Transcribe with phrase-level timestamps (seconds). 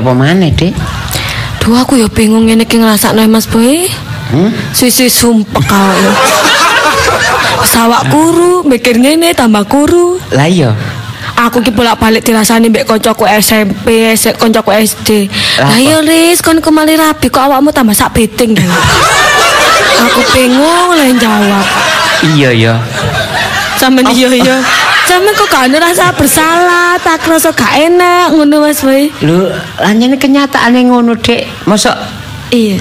[0.00, 0.72] Ya apa maneh, Dik?
[1.60, 3.84] Duh aku ya bingung ngene iki ngrasakno Mas Boy.
[4.32, 4.48] Hmm?
[4.72, 6.08] Sisi sumpek kau.
[7.68, 10.16] Sawak kuru, mikir ngene tambah kuru.
[10.32, 10.72] Lah iya.
[11.36, 15.28] Aku ki bolak-balik dirasani mbek koncoku SMP, sik koncoku SD.
[15.60, 18.56] Lah, iya Riz, kon kemali rabi kok awakmu tambah sak beting.
[20.00, 21.64] aku bingung lah jawab.
[22.24, 22.74] Iya ya.
[23.76, 24.64] Sampe iya iya.
[25.10, 29.10] Sampe kok gak ada rasa bersalah, tak rasa gak enak ngono Mas Boy.
[29.26, 29.50] Lho,
[29.82, 31.66] lah nyene kenyataane ngono, Dik.
[31.66, 31.98] Mosok
[32.54, 32.78] Iya.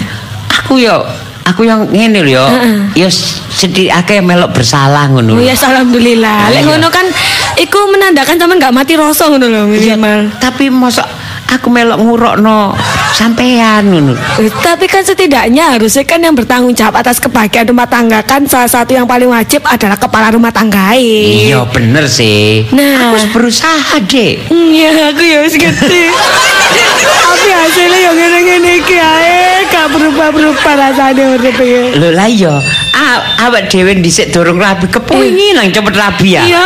[0.49, 1.02] aku ya
[1.49, 2.45] aku yang ngene lho.
[2.45, 2.77] Heeh.
[2.94, 3.09] Ya
[3.49, 5.38] sedih akeh melok bersalah ngono.
[5.38, 6.53] Oh ya alhamdulillah.
[6.53, 7.09] Lek ngono kan
[7.58, 10.30] iku menandakan sampean gak mati rasa ngono lho minimal.
[10.38, 11.05] tapi mosok
[11.49, 12.77] aku melok ngurukno
[13.13, 14.13] sampean ngono.
[14.41, 18.69] Eh, Tapi kan setidaknya harusnya kan yang bertanggung jawab atas kebahagiaan rumah tangga kan salah
[18.69, 20.93] satu yang paling wajib adalah kepala rumah tangga.
[20.93, 22.67] Iya bener sih.
[22.75, 23.09] Nah.
[23.09, 24.52] Aku wis berusaha, Dik.
[24.52, 26.02] Iya, aku ya wis ngerti.
[26.79, 31.95] Tapi hasilnya yang ngene-ngene iki ae gak berubah-berubah rasane urip iki.
[31.95, 32.53] Lho lah iya,
[32.93, 36.43] a- awak dhewe dhisik durung rabi, kepengin nang cepet rabi ya.
[36.43, 36.65] Iya,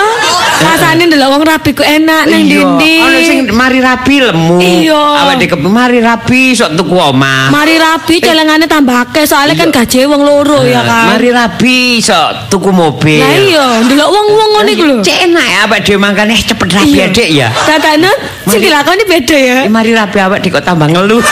[0.64, 2.96] rasane ndelok wong rabi ku enak nang Iya, dindi.
[3.00, 4.58] Ono sing mari rabi lemu.
[4.60, 5.02] Iya.
[5.24, 7.52] Awak dhewe mari rabi sok tuku omah.
[7.52, 11.18] Mari rabi celengane tambah akeh soalnya kan gaji wong loro ya kan.
[11.18, 13.20] Mari rabi sok tuku mobil.
[13.22, 14.96] Lah iya, ndelok wong-wong ngono iku lho.
[15.04, 17.48] Cek enak ya awak dhewe mangkane eh, cepet rabi ya, Dik ya.
[17.54, 18.10] Tatane
[18.50, 19.58] sing dilakoni beda ya.
[19.68, 21.24] Eh, mari rabi awak dik kok tambah ngeluh.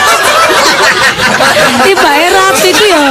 [1.81, 3.03] Tiba rapi ku ya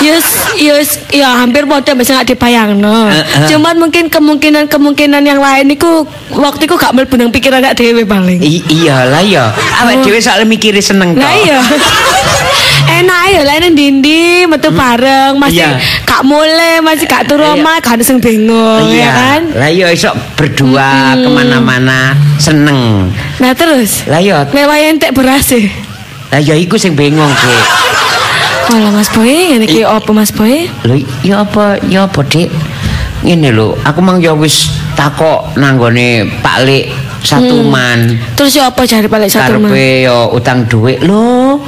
[0.00, 3.08] yes yes ya hampir padha bisa gak dibayangno.
[3.46, 8.38] Cuman mungkin kemungkinan-kemungkinan yang lain iku waktu iku gak mlebu nang pikiran gak dhewe paling.
[8.38, 9.48] I- iya lah ya.
[9.80, 10.02] Awak Oh.
[10.04, 11.42] dhewe soalnya mikire seneng Lah kok.
[11.42, 11.58] iya.
[12.84, 15.64] Enak ya lah nang dindi metu bareng masih
[16.04, 17.56] gak mulai masih gak turu Iya.
[17.56, 19.40] omah gak ada sing bingung ya kan.
[19.56, 23.08] Lah iya iso berdua kemana-mana seneng.
[23.40, 25.72] Nah terus Lah iya, mewah entek beras e.
[26.34, 27.62] lah ya iku sing bengong, Dik.
[28.66, 30.66] Walah Mas Boy, ngene iki opo Mas Boy?
[30.82, 32.50] Lho ya apa ya apa Dik?
[33.22, 34.66] Ngene lho, aku mang ya wis
[34.98, 36.90] takok nanggone Pak Lik
[37.22, 38.18] satu man.
[38.34, 39.70] Terus ya apa jare balik satu mah?
[39.70, 41.62] Karepe ya utang dhuwit lho.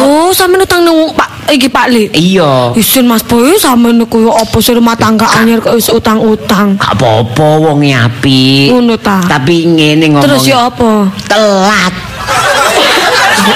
[0.00, 2.08] Oh, sampean utang nang Pak iki Pak Lik.
[2.16, 2.72] Iya.
[2.80, 6.80] Isin Mas Boy sampean niku yo apa sih rumah tangga anyar kok wis utang-utang.
[6.80, 8.72] Gak apa-apa wong apik.
[8.72, 9.20] Ngono ta.
[9.28, 10.24] Tapi ngene ngomong.
[10.24, 11.04] Terus ya apa?
[11.28, 12.09] telat.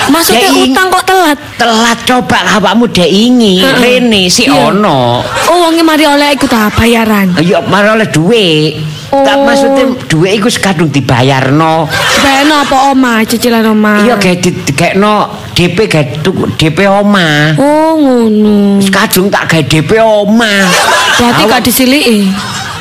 [0.08, 1.38] Maksudnya utang kok telat?
[1.56, 4.70] Telat coba awakmu dek ingi rene si Iya.
[4.70, 5.20] ono.
[5.24, 7.32] Oh, wonge mari oleh iku ta bayaran.
[7.40, 8.80] Ya marah oleh dhuwit.
[9.14, 9.46] Tak Oh.
[9.46, 11.86] maksudnya dhuwit iku sekadung dibayarno.
[12.18, 14.02] Bayarno apa omah, cicilan omah?
[14.02, 15.14] Iya kayak dikekno
[15.54, 17.54] DP gawe tuku DP omah.
[17.54, 18.82] Oh, ngono.
[18.90, 20.66] Kadung tak gawe DP omah.
[21.14, 22.26] Berarti gak disiliki.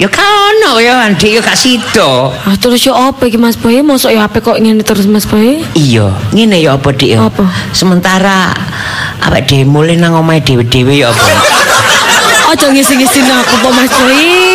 [0.02, 2.34] Ya kono ya Andi ya gak sida.
[2.34, 3.86] Ah, terus ya apa iki Mas Boy?
[3.86, 5.62] Mosok ya HP kok ngene terus Mas Boy?
[5.78, 7.14] Iya, ngene ya apa Dik?
[7.14, 7.46] Apa?
[7.78, 8.50] Sementara
[9.22, 11.26] awak dhewe mulih nang omahe dhewe-dhewe ya apa?
[12.58, 14.53] Ojo ngisi-ngisi aku po Mas Boy.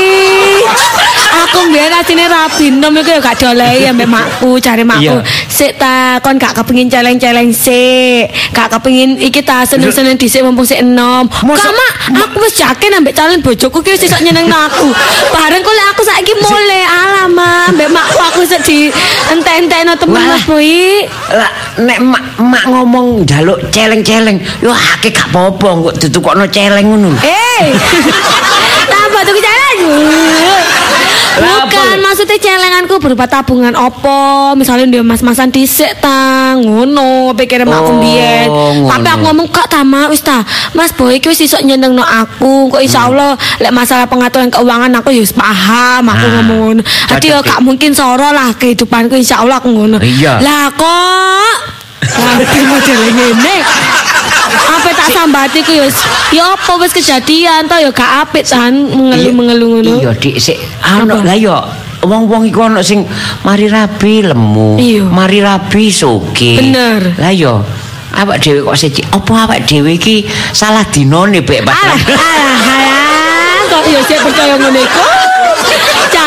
[1.48, 5.16] Aku mbiyen asine rabi nom iku ya gak diolehi ambek makku, cari makku.
[5.48, 8.28] Sik ta kon gak kepengin celeng-celeng sik.
[8.52, 11.24] Gak kepengin iki ta seneng-seneng dhisik mumpung sik enom.
[11.42, 11.88] Masa- Kama,
[12.20, 14.92] aku wis yakin ambek calon bojoku ki wis iso nyenengno aku.
[15.32, 18.92] Bareng kok aku saiki mulai alama ambek makku aku sik di
[19.32, 20.36] ente-entekno temen Walah.
[20.36, 21.08] Mas Boy.
[21.32, 27.10] Lah nek mak, mak ngomong njaluk celeng-celeng, yo akeh gak apa-apa kok ditukokno celeng ngono.
[27.24, 27.72] Eh,
[28.92, 29.80] tambah tuh celeng.
[31.38, 37.94] Lah, Bukan, maksudnya celenganku berupa tabungan opo, misalnya dia mas-masan dhisik ta, ngono, pikir makku
[37.94, 38.48] Oh, mbiyen.
[38.84, 40.42] Tapi aku ngomong kak tama wis ta,
[40.74, 42.86] Mas Boy iki wis iso nyenengno aku, kok Hmm.
[42.86, 46.82] insyaallah lek masalah pengaturan keuangan aku ya paham, aku ngomong ngono.
[46.82, 49.98] Hati yo gak mungkin soro lah kehidupanku insyaallah aku ngono.
[50.42, 51.56] Lah kok
[52.08, 53.56] Nanti model ngene.
[54.48, 59.68] Apa tak sambati ku wis- ya apa wis kejadian to ya gak apik tan mengeluh-mengeluh
[59.78, 59.92] ngono.
[60.00, 61.58] Iya, Dik, sik ana lah ya
[62.00, 63.02] wong-wong iku ana sing
[63.42, 65.02] mari rabi lemu, Iya.
[65.04, 66.58] mari rabi soge.
[66.58, 67.18] Bener.
[67.18, 67.58] Lah ya
[68.14, 73.58] awak dhewe kok siji apa awak dhewe iki salah dinone bek pas Alah, alah, alah,
[73.68, 75.04] kok ya sik percaya ngono iku.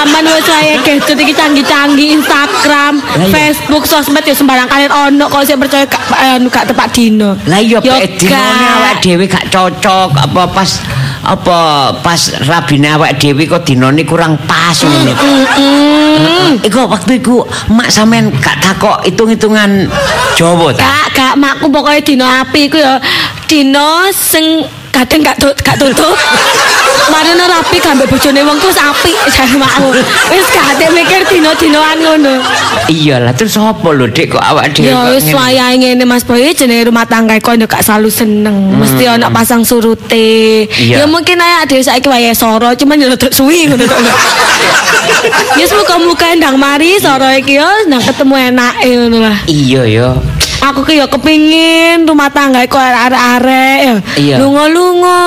[0.01, 2.97] Zaman wis saya gadget iki canggih-canggih Instagram.
[3.29, 7.37] Facebook, sosmed ya sembarang kalian ono kok sik percaya gak anu gak tepat dino.
[7.45, 8.77] Lah iya dinone gak.
[8.81, 10.81] awak dhewe gak cocok apa pas
[11.21, 11.57] apa
[12.01, 12.17] pas
[12.49, 15.13] rabine awak dhewe kok dinone kurang pas ngono.
[15.13, 16.65] Mm-mm.
[16.65, 19.85] Iku waktu iku mak sampean gak takok hitung-hitungan
[20.33, 20.81] Jawa ta?
[20.81, 22.97] Kak, kak, makku pokoknya dino api iku ya
[23.45, 26.15] dino sing kadang gak gak tutup.
[27.11, 29.89] Marino rapi gambe bojone wong ku apik jare makmu.
[30.31, 32.33] Wis gak ate mikir dino-dinoan ngono.
[32.87, 36.51] Iya lah terus apa lho Dik kok awak dhewe Ya wis wayahe ngene Mas Boy
[36.55, 38.79] jenenge rumah tangga kok yo gak selalu seneng.
[38.79, 40.67] Mesti ana pasang surute.
[40.71, 43.83] Ya mungkin ae dhewe saiki wayahe soro cuman yo rada suwi ngono.
[45.59, 49.37] Ya muka-muka ndang mari soro iki yo nang ketemu enake ngono lah.
[49.49, 50.09] Iya ya.
[50.61, 53.95] Aku ki ya kepingin rumah tangga kok arek-arek ya.
[54.13, 54.35] Iya.
[54.37, 55.21] Lunga-lunga.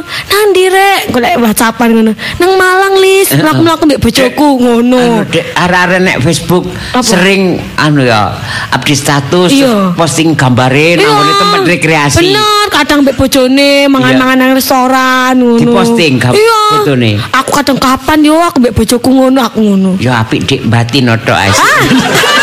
[0.00, 2.12] Nang ndi rek golek WhatsAppan ngono.
[2.40, 5.28] Nang Malang lis, mlaku-mlaku mbek bojoku ngono.
[5.28, 6.64] Arek-arek nek Facebook
[6.96, 7.04] Apa?
[7.04, 8.32] sering anu ya
[8.72, 9.92] update status Iya.
[9.92, 12.16] posting gambare nang ngene tempat rekreasi.
[12.24, 15.60] Bener, kadang mbek bojone mangan-mangan nang restoran ngono.
[15.60, 17.20] Diposting fotone.
[17.36, 19.90] Aku kadang kapan yo aku mbek bojoku ngono aku ngono.
[20.00, 21.52] Ya apik Dik batin otok ae.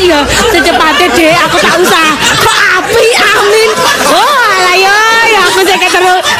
[0.00, 0.16] Yo
[0.48, 2.08] secepatnya deh aku tak usah.
[2.40, 2.69] Kok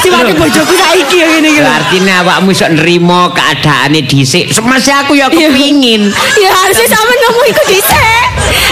[0.03, 1.61] siwate bojoku saiki yo ngene iki.
[1.61, 1.71] lho.
[1.71, 4.51] Artinya awakmu iso nrimo keadaane dhisik.
[4.51, 5.49] Semasa aku ya Iya.
[5.53, 6.09] kepingin.
[6.41, 8.25] Ya harusnya sama nemu iku dhisik.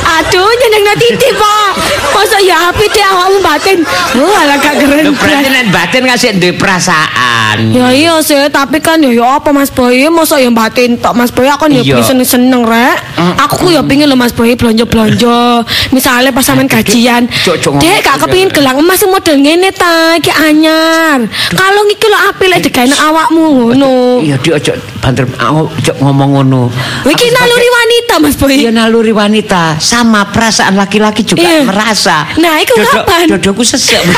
[0.08, 1.70] Aduh, nyeneng titip, Pak.
[2.10, 3.78] Masa ya api deh awakmu batin.
[4.16, 5.04] Oh, alah gak keren.
[5.04, 7.70] Lho berarti nek batin ngasih duwe perasaan.
[7.70, 11.30] Ya iya sih, tapi kan ya ya apa Mas Boy, masa ya batin tok Mas
[11.30, 12.00] Boy aku kan ya Iya.
[12.02, 12.98] seneng seneng rek.
[13.38, 15.62] Aku ku ya pingin lho Mas Boy belanja-belanja.
[15.92, 17.28] Misalnya pas sampean gajian.
[17.28, 17.60] Dek,
[18.02, 18.24] gak gitu.
[18.24, 21.17] kepingin gelang emas model ngene ta, iki anyar.
[21.52, 23.42] Kalau iki lho apik lek digawe awakmu
[23.72, 23.92] ngono.
[24.20, 26.60] Iya dik ojo banter ojo ngomong ngono.
[27.02, 28.54] Iki naluri wanita Mas Boy.
[28.58, 31.64] Iya naluri wanita sama perasaan laki-laki juga Iya.
[31.64, 32.28] merasa.
[32.36, 33.24] Nah, iku Dodo- kapan?
[33.28, 34.02] Dodoku sesek.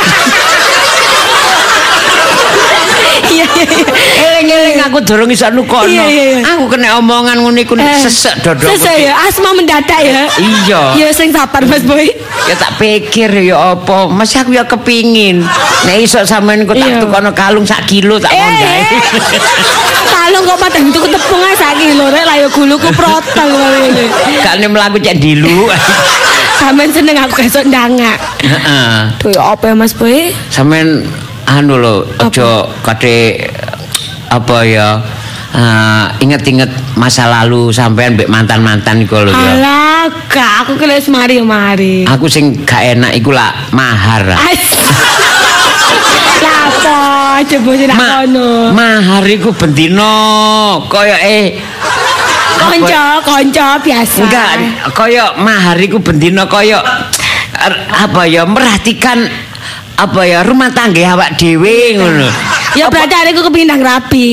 [3.31, 3.87] Iya iya iya.
[4.41, 6.05] Eling-eling aku dorong iso nukono.
[6.57, 8.73] Aku kena omongan ngono iku Eh, sesek dodoku.
[8.73, 10.25] Sesek ya, asma mendadak ya.
[10.41, 10.83] Iya.
[10.97, 12.09] Ya sing sabar Mas Boy.
[12.49, 15.45] Ya tak pikir ya apa, masih aku ya kepingin.
[15.85, 18.81] Nek iso sampean kok tak tukono kalung sak kilo tak mondhae.
[18.81, 18.85] Eh,
[20.11, 24.05] Kalau kok padha itu ketepung ae sak kilo rek lah ya guluku protol ngene.
[24.41, 25.69] Kane mlaku cek dilu.
[26.61, 28.21] Sampeyan seneng aku esuk ndangak.
[28.45, 29.33] Heeh.
[29.33, 30.33] Ya apa ya Mas Boy?
[30.53, 31.09] Sampean
[31.49, 33.43] anu lho, aja kate
[34.31, 34.89] apa ya
[35.51, 39.53] eh, inget-inget masa lalu sampean mbek mantan-mantan iku lho ya.
[39.59, 42.07] Alah, gak aku ki wis mari mari.
[42.07, 44.23] Aku sing gak enak iku lah mahar.
[46.41, 46.99] Lapo
[47.43, 48.73] coba sing Ma, kono.
[48.73, 50.15] mahar iku bendino
[50.87, 51.59] kaya eh
[52.61, 54.21] Konco, konco biasa.
[54.21, 54.53] enggak
[54.93, 56.77] kaya mahar iku bendino kaya
[57.57, 59.25] er, apa ya merhatikan
[59.97, 62.29] apa ya rumah tangga awak dhewe ngono.
[62.73, 64.31] Ya berarti aku kepingin nang rapi.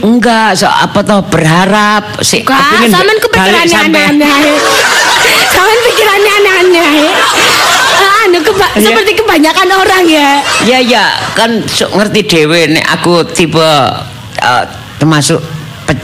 [0.00, 4.56] Enggak, so apa toh berharap sik Kak, balik kepikirannya sampai- aneh-aneh.
[5.54, 6.92] Sampean pikirannya aneh-aneh.
[8.20, 8.84] Anu keba- Iya.
[8.86, 10.30] seperti kebanyakan orang ya.
[10.62, 13.64] Ya ya, kan sok ngerti dhewe nek aku tipe
[14.36, 14.64] eh,
[14.96, 15.40] termasuk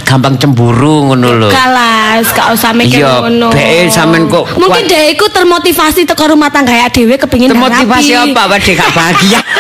[0.03, 1.49] gampang cemburu ngono lho.
[1.49, 3.55] Kalas, gak usah mikir Iya, ngono.
[3.87, 8.73] sampean kok Mungkin dia iku termotivasi teko rumah tangga ya dhewe kepengin Termotivasi apa wae
[8.73, 9.41] gak bahagia.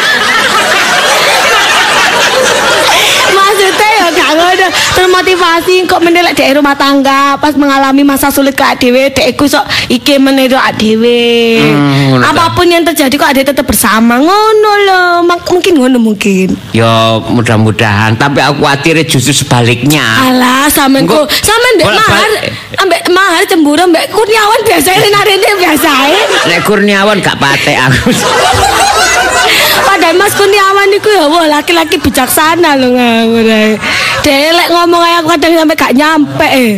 [4.95, 9.65] Termotivasi kok menelek di rumah tangga pas mengalami masa sulit kayak dhewe, dek iku sok
[9.89, 11.61] iki meniru dhewe.
[11.61, 12.23] Hmm.
[12.23, 15.13] Apapun yang terjadi kok ada tetap bersama ngono loh.
[15.25, 16.53] Mak- mungkin ngono mungkin.
[16.73, 20.05] Ya mudah-mudahan, tapi aku khawatir justru sebaliknya.
[20.27, 22.31] Alah, sampean Engko- kok sampean mbek bolak mahar,
[22.83, 25.91] ambek mahar cemburu mbek Kurniawan biasa rene biasa
[26.47, 28.11] Nek Kurniawan gak patek aku.
[29.87, 33.77] Padahal Mas Kurniawan itu ya wah laki-laki bijaksana loh ngawur ae.
[34.27, 36.73] Lek ngomong ae aku kadang sampai gak nyampe eh.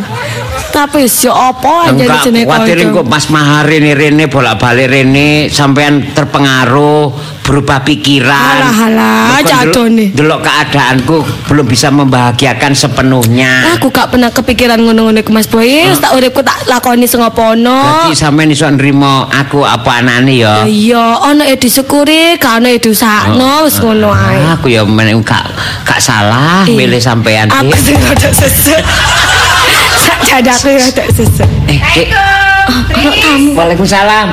[0.69, 2.97] Tapi si apa aja jenenge khawatir kanca.
[3.01, 7.09] kok pas mahar ini rene bolak-balik rene sampean terpengaruh
[7.49, 8.61] berubah pikiran.
[8.61, 10.13] Alah, alah, Engko jadone.
[10.13, 13.73] delok- keadaanku belum bisa membahagiakan sepenuhnya.
[13.73, 15.89] Aku gak pernah kepikiran ngono-ngono iku Mas Boy.
[15.89, 18.05] Wis tak uripku tak lakoni sing apa-ono.
[18.05, 20.63] Jadi sampean iso nrimo aku apa anane ya.
[20.63, 24.37] Iya, ono ya disyukuri, gak ono ya diusahno, wis ngono ae.
[24.39, 25.49] Ah, Aku ya men gak
[25.83, 26.77] gak salah Iya.
[26.77, 27.49] milih sampean.
[27.49, 27.81] Aku Dik.
[27.81, 28.83] sing rada sesek.
[30.05, 31.49] Sak jadaku rada sesek.
[31.65, 32.09] Eh, Dik.
[32.69, 33.51] Ono tamu.
[33.57, 34.27] Waalaikumsalam.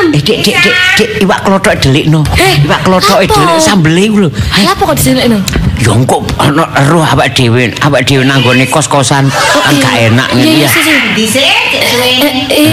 [0.00, 0.16] Waalaikumsalam.
[0.16, 2.20] Eh, Dik, Dik, Dik, Dik, iwak klothok delikno.
[2.40, 3.28] Eh, iwak klothok apa?
[3.28, 4.30] delik sambele iku lho.
[4.50, 5.38] Hai, Lah apa kok diselekno?
[5.80, 10.52] Ya engko ana roh awak dhewe, awak dhewe nanggone kos-kosan kan gak enak Iya, ngene
[10.52, 10.70] iya, ya.
[10.72, 10.98] sih, sih.
[11.16, 12.28] Dhisik suwene.
[12.52, 12.68] Eh,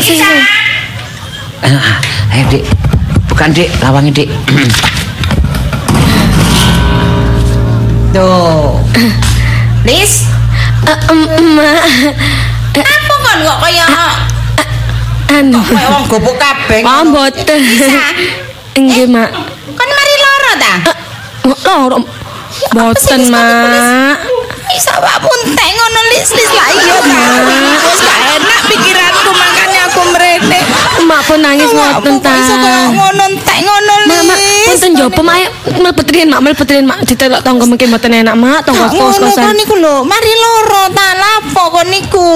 [1.67, 1.67] eh.
[1.67, 2.63] Eh, ah, Dik.
[3.31, 4.29] Bukan, Dik, lawangi, Dik.
[8.13, 8.75] Tuh.
[9.87, 10.27] Lis,
[10.87, 13.87] Eh, em, em, eh, apa kon kok kaya
[15.31, 15.59] anu.
[15.59, 16.81] wong gobok kabeh.
[16.83, 17.59] Oh, mboten.
[18.77, 19.29] Nggih, Mak.
[19.73, 20.51] Kon mari loro
[21.65, 21.99] loro.
[22.73, 24.17] Boten, Mak.
[24.67, 27.19] Bisa Pak pun tek ngono lis-lis lah iya ta.
[27.87, 30.59] Wis gak enak pikiranku makanya aku mrene.
[31.07, 32.35] Mak pun nangis ngoten ta.
[32.35, 32.55] Iso
[32.93, 34.67] ngono entek ngono Mak, mak, lis.
[34.67, 35.37] punten jopo mak
[35.79, 39.15] mlebet riyen mak mlebet riyen mak ditelok tangga mungkin mboten enak mak tangga Gak ngono
[39.25, 39.55] kos-kosan.
[39.55, 42.29] niku lho, mari loro ta lapo kon niku.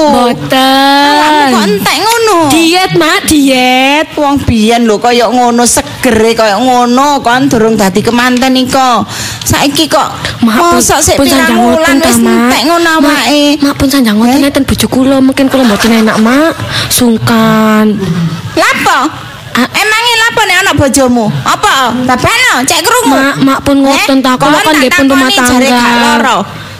[0.51, 2.37] Awakmu kok entek ngono.
[2.49, 4.07] Diet mak, diet.
[4.15, 9.03] Wong biyen lho kaya ngono segere kaya ngono kon durung dadi kemanten iko.
[9.43, 10.09] Saiki kok
[10.41, 13.59] mosok sik pirang wulan wis entek ngono awake.
[13.61, 14.67] Mak pun sanjang ngoten Eh?
[14.67, 16.53] bojo kula mungkin kula mboten enak mak.
[16.89, 17.97] Sungkan.
[18.55, 18.99] Lapo?
[19.51, 19.67] Ah.
[19.67, 21.25] Emangnya lapo nek ana bojomu?
[21.43, 21.91] Apa?
[22.07, 23.11] Babano, cek krungu.
[23.11, 26.01] Mak, mak pun ngoten ta kula kan nggih pun rumah Jare gak tangga.
[26.05, 26.37] loro.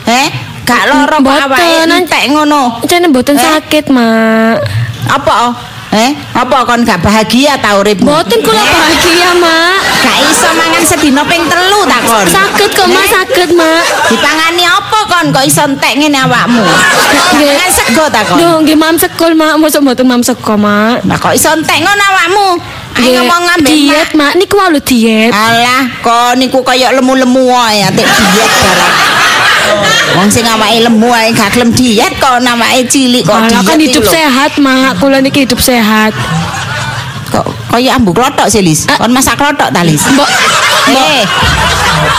[0.08, 0.28] Eh?
[0.62, 2.80] Gak loro kok awake nan- entek ngono.
[2.84, 3.42] Jane mboten Eh?
[3.42, 4.56] sakit mak.
[5.04, 5.34] Apa?
[5.92, 6.10] Eh?
[6.32, 8.08] Apa kon gak bahagia ta uripmu?
[8.08, 8.64] Mboten kula Eh?
[8.64, 9.76] bahagia mak.
[10.00, 12.24] Gak iso mangan sedina ping telu ta kon?
[12.24, 13.08] Sakit kok mak Eh?
[13.12, 13.84] sakit mak.
[14.08, 16.64] Dipangani apa kon kok iso entek ngene awakmu?
[17.44, 18.40] Mangan sego ta kon?
[18.40, 21.04] Duh, nggih mam sekol mak, mosok mboten mam seko mak.
[21.04, 22.48] Lah kok iso entek ngono awakmu?
[22.92, 25.32] Ayo ngomong ngambil diet mak, niku wae lho diet.
[25.32, 28.96] Alah, kok niku kaya lemu-lemu wae atik diet barang.
[30.16, 34.04] Wong sing awake lemu ae gak gelem diet kok awake cilik kok diet kan hidup
[34.04, 36.12] sehat mak, kula niki hidup sehat.
[37.32, 38.84] Kok kaya ambu klothok sih, Lis.
[38.92, 39.00] Ah.
[39.00, 40.04] Kon masak klothok ta, Lis?
[40.12, 40.28] Mbok
[40.92, 41.24] Eh,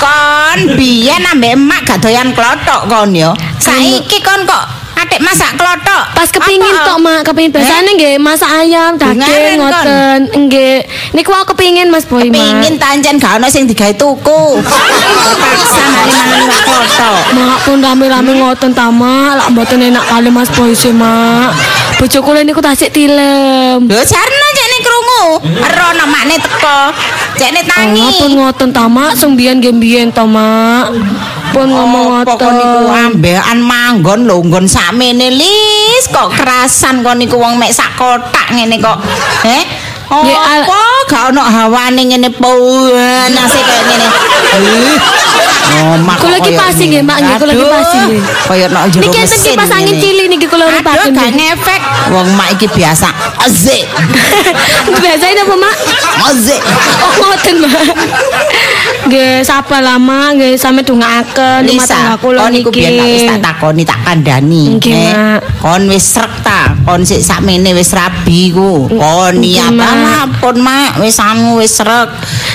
[0.02, 3.38] kon biyen ambek emak gak doyan klothok kon yo.
[3.62, 4.66] Saiki kon kok
[5.04, 6.04] atik masak klothok.
[6.16, 10.20] pas kepingin tok mak, kepingin biasanya nggih masak ayam, daging ngoten.
[10.48, 10.78] Nggih.
[11.12, 12.40] Niku aku kepingin Mas Boy mak.
[12.40, 14.42] Pingin tancen gak ono sing digawe tuku.
[14.64, 17.22] Terpaksa mari-mari numpak klothok.
[17.36, 21.52] Mak pun rame-rame ngoten ta mak, lak mboten enak kali Mas Boy sih mak.
[22.00, 23.84] Bojo kula niku tasik tilem.
[23.84, 24.43] Lho jarno
[25.44, 26.80] Ero ono makne teko.
[27.38, 28.02] Cekne tangi.
[28.02, 30.94] Allah pun ngoten ta mak, sing biyen nggih biyen ta mak.
[31.54, 33.02] Pun ngomong Apa kon niku ngoten.
[33.14, 38.82] ambekan manggon lho nggon sakmene lis kok kerasan kon niku wong mek sak kotak ngene
[38.82, 38.98] kok.
[39.44, 44.08] Nggih, al- Apa gak ono hawane ngene panase kaya ngene.
[45.74, 46.18] Oh, mak.
[46.22, 48.22] Kula iki pasti nggih, Mak, nggih, kula iki pasti nggih.
[48.46, 51.12] Kaya nek jero Niki enten kipas angin cilik niki kula Aduh, uripaken.
[51.18, 51.82] gak ngefek.
[52.14, 53.10] Wong mak iki biasa.
[53.42, 53.84] Azik.
[55.02, 55.76] Biasain apa mak?
[56.14, 56.62] Azik.
[57.02, 57.74] Oh ngoten mak.
[59.04, 62.80] Nggih sapa lama nggih sami dongaaken rumah tangga Lisa, kula kon iku niki.
[62.80, 64.64] biyen tak wis tak takoni tak kandhani.
[64.78, 65.12] Nggih, eh.
[65.12, 65.40] Mak.
[65.60, 68.88] Kon wis srek ta, kon sik sakmene wis rabi ku.
[68.88, 70.40] Kon niat Mak.
[70.40, 72.08] pun Mak, wis anu wis srek.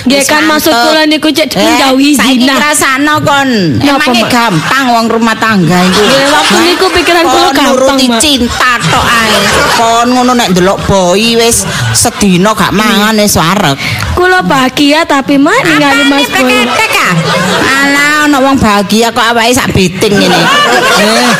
[0.09, 1.77] Nggih kan maksud kula niku cek Eh,
[2.17, 2.55] saiki zina.
[2.57, 3.49] ngrasakno kon.
[3.83, 4.31] Napa, Emangnya Mak?
[4.33, 6.01] gampang wong rumah tangga iku.
[6.01, 8.21] Nggih, waktu niku pikiran kula Kon gampang, Mak.
[8.23, 9.37] cinta tok ae.
[9.77, 13.77] Kon ngono nek ndelok boy wis sedina gak mangan wis wareg.
[14.13, 16.69] Kula bahagia tapi mak ningali Mas Boy.
[17.69, 20.41] Alah ono wong bahagia kok awake sak beting ngene.
[20.99, 21.31] Eh,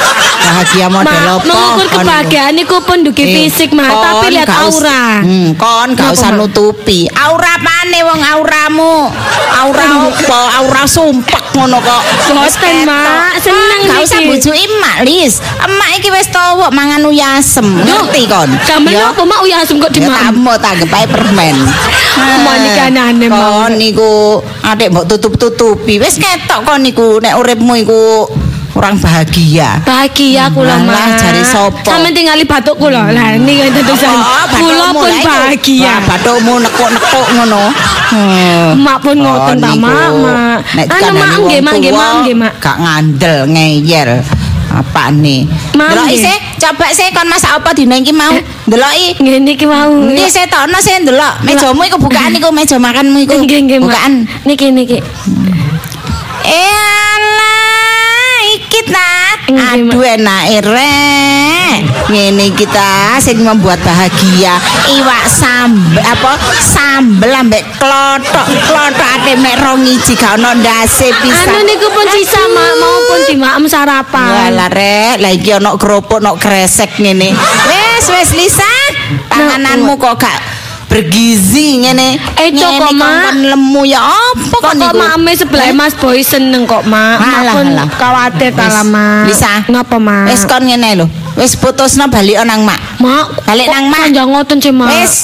[0.49, 1.45] bahagia model Mak, apa?
[1.45, 5.21] mengukur kebahagiaan niku pun dugi Eh, fisik mak, kon tapi lihat aura.
[5.21, 6.39] Hmm, kon gak usah Mak?
[6.41, 7.05] nutupi.
[7.13, 9.13] Aura apane wong auramu?
[9.53, 10.41] Aura apa?
[10.59, 12.03] Aura sumpek ngono kok.
[12.25, 12.87] Boten, ketok.
[12.87, 13.33] Mak.
[13.39, 15.35] Seneng Gak usah bujuki emak, Lis.
[15.59, 17.67] Emak iki wis tuwa mangan uyasem.
[17.85, 18.49] Ngerti kon?
[18.89, 19.13] Ya.
[19.13, 20.17] apa mak uyasem kok Ya dimam.
[20.17, 21.57] tamu tanggep ae permen.
[22.59, 23.39] Niki aneh-aneh, Mak.
[23.39, 24.13] Kon niku
[24.65, 26.01] adik mbok tutup-tutupi.
[26.01, 28.27] Wis ketok kon niku nek uripmu iku
[28.79, 29.83] kurang bahagia.
[29.83, 31.19] Bahagia kula mak.
[31.19, 31.83] jare sapa?
[31.83, 33.11] Sampe tingali batuk kula.
[33.11, 33.35] Lah
[33.75, 34.15] tetusan.
[34.15, 35.99] Oh, Kula pun bahagia.
[35.99, 37.75] Wah, bathukmu nekuk-nekuk ngono.
[38.15, 38.79] Hmm.
[38.87, 40.59] Mak pun ngoten ta mak, niku, mak.
[40.79, 42.53] Nek Anu mak nggih mak nggih mak nggih mak.
[42.63, 44.11] Gak ngandel ngeyel.
[44.69, 45.43] Apa nih?
[45.75, 46.23] Nggih.
[46.23, 48.31] sih, coba sih kon masak apa dina iki mau.
[48.71, 49.19] Deloki.
[49.19, 49.91] Nggih niki mau.
[49.91, 51.43] Ini saya tokno sih ndelok.
[51.43, 53.43] Mejamu iku bukaan iku meja makanmu iku.
[53.43, 53.79] Nggih nggih.
[53.83, 54.25] Bukaan.
[54.47, 55.03] Niki niki.
[56.47, 56.99] Eh
[58.99, 59.73] iki ta.
[59.75, 61.77] Aduh enake rek.
[62.09, 64.57] Ngene kita sing membuat bahagia.
[64.89, 68.47] Iwak sambel apa sambel ambek klothok.
[69.19, 71.65] Ate mek rong iji gak ono ndase Anu pisan.
[71.65, 74.53] niku pun sisa mak maupun dimaem sarapan.
[74.53, 77.33] Walah rek, lah iki ono kerupuk, ono kresek ngene.
[77.69, 78.73] Wes wes Lisa,
[79.33, 80.39] pangananmu kok gak
[80.89, 82.17] bergizi ngene.
[82.35, 83.07] Eh, kok, Mak.
[83.07, 84.97] kongkon lemu ya apa Kok kok kok niku?
[84.97, 87.21] mame sebelah Mas Boy seneng kok mak.
[87.21, 87.87] Mak Alah, pun alah.
[87.93, 89.25] khawatir ta lah mak.
[89.29, 89.53] Lisa.
[89.69, 90.33] Napa mak?
[90.33, 91.07] Wis kon ngene lho.
[91.37, 92.81] Wis putusno balik nang mak.
[92.99, 94.01] Mak, Balik kok nang mak.
[94.09, 94.89] Panjang ngoten sih mak.
[94.91, 95.15] Wis.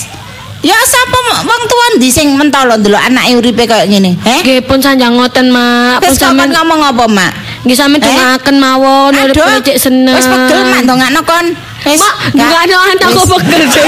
[0.65, 4.17] Ya sapa wong tuwa ndi sing mentolo ndelok anake uripe kaya ngene?
[4.25, 4.41] Heh?
[4.41, 6.01] Nggih pun sanjang ngoten mak.
[6.01, 7.33] Wis kok kon sampean ngomong apa, Mak?
[7.65, 8.09] nggih sampean Eh?
[8.09, 10.17] dongaken mawon urip Aduh, cek seneng.
[10.17, 11.47] Wis pegel mak ndongakno kon.
[11.85, 13.29] Mak, gak- enggak ada wis.
[13.29, 13.85] kok pegel.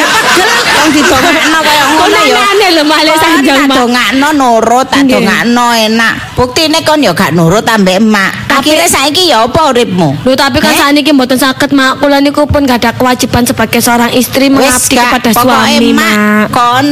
[0.76, 2.36] Wong didongakno kaya ngono ya.
[2.36, 3.76] Konane lho malih sanjang, tak Mak.
[3.76, 6.14] dongakno nurut, tak dongakno enak.
[6.36, 7.98] Buktine kon ya gak nurut ambek.
[8.46, 10.16] Tapi- Akhire saiki ya apa uripmu?
[10.24, 14.12] Lho tapi kan sakniki mboten saged mak kula niku pun gak ada kewajiban sebagai seorang
[14.12, 16.46] istri mengabdi kepada suami mak mak.
[16.52, 16.86] kon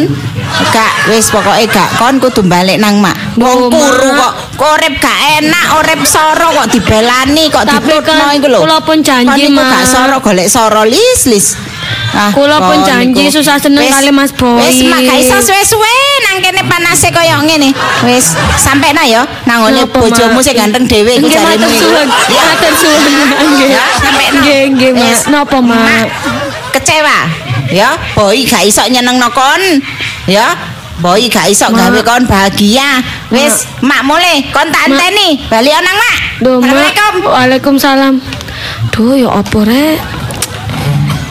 [0.73, 4.33] gak wis pokoke gak kon kudu balik nang mak wong kuru kok
[4.79, 9.51] urip gak enak urip soro kok dibelani kok ditutno kan iku lho kula pun janji,
[9.51, 9.65] Mak.
[9.67, 11.49] gak soro golek soro lis lis
[12.15, 14.57] Ah, Kula pun janji susah seneng kali Mas Boy.
[14.63, 15.93] Wis mak gak iso suwe-suwe
[16.25, 17.75] nang kene panase koyo ngene.
[18.07, 22.09] Wis sampe na ya nang ngene bojomu sing ganteng dhewe iku jaremu matur suwun.
[22.09, 23.03] Matur suwun.
[23.35, 23.69] Nggih.
[23.69, 23.83] No.
[24.41, 25.03] Nggih, nggih, Mak.
[25.11, 25.21] Wis.
[25.27, 26.07] Napa, Mak?
[26.73, 27.19] Kecewa.
[27.73, 29.63] Ya, boy gak iso nyenengno kon.
[30.27, 30.53] Ya.
[31.01, 31.91] Boy gak iso Mak.
[31.91, 33.03] gawe kon bahagia.
[33.33, 34.95] Wis, mak mulai kon tak Mak.
[34.95, 35.43] enteni.
[35.51, 36.17] Bali nang mak.
[36.39, 36.71] Duh, Mak.
[36.71, 37.13] Assalamualaikum.
[37.27, 38.15] Waalaikumsalam.
[38.95, 39.99] Duh, ya apa rek?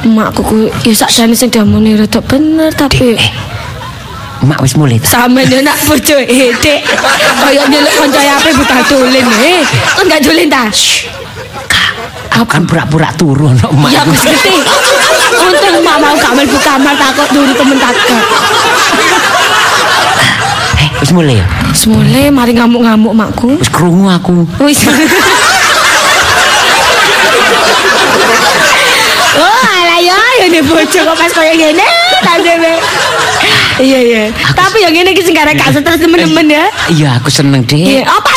[0.04, 3.32] Makku ku ya sakjane sing diomongin rada bener tapi Eh,
[4.44, 5.24] Mak wis mulai ta.
[5.24, 6.84] Sampe nak bojo edek.
[7.40, 9.64] Kaya nyeluk kanca ape buta dolen eh.
[9.96, 10.68] Kan gak dolen ta?
[12.34, 13.68] Aku kan pura-pura turu no.
[13.94, 14.58] Ya aku ngerti.
[15.34, 18.22] Untung mak mau gak mlebu kamar takut turu temen takut.
[20.82, 21.46] Eh, wis mulai ya.
[21.74, 23.50] Semule mari ngamuk-ngamuk makku.
[23.62, 24.50] Wis krungu aku.
[24.66, 24.82] Wis.
[29.34, 31.86] Oh, alah ya, ini bojo kok pas kaya gini,
[32.22, 32.74] tak dhewe.
[33.82, 34.24] Iya, iya.
[34.54, 36.66] Tapi yang ini sing karek gak stres temen-temen ya.
[36.94, 38.06] Iya, aku seneng, Iya, Dek.
[38.06, 38.30] apa?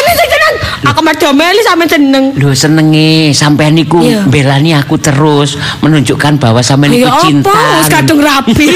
[0.84, 2.36] Aku mah domeli sampe seneng.
[2.36, 4.28] Lho senenge sampean niku Iya.
[4.28, 7.48] belani aku terus menunjukkan bahwa sampean Ya niku cinta.
[7.48, 8.66] apa, wis kadung rapi.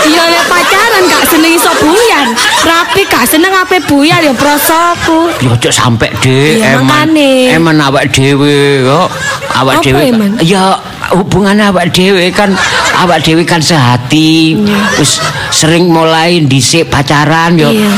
[0.00, 2.26] Iya lek pacaran gak seneng iso buyar.
[2.60, 5.32] Rapi gak seneng ape buyar ya prosoku.
[5.40, 7.16] Ya ojo sampe Dek, Iya, eman
[7.56, 9.08] eman awak dhewe kok.
[9.56, 10.12] Awak dhewe.
[10.44, 10.76] Ya
[11.16, 12.52] hubungan awak dhewe kan
[12.98, 14.58] awak dhewe kan sehati.
[15.00, 15.16] Wis
[15.48, 17.72] sering mulai dhisik pacaran yo.
[17.72, 17.92] Iya.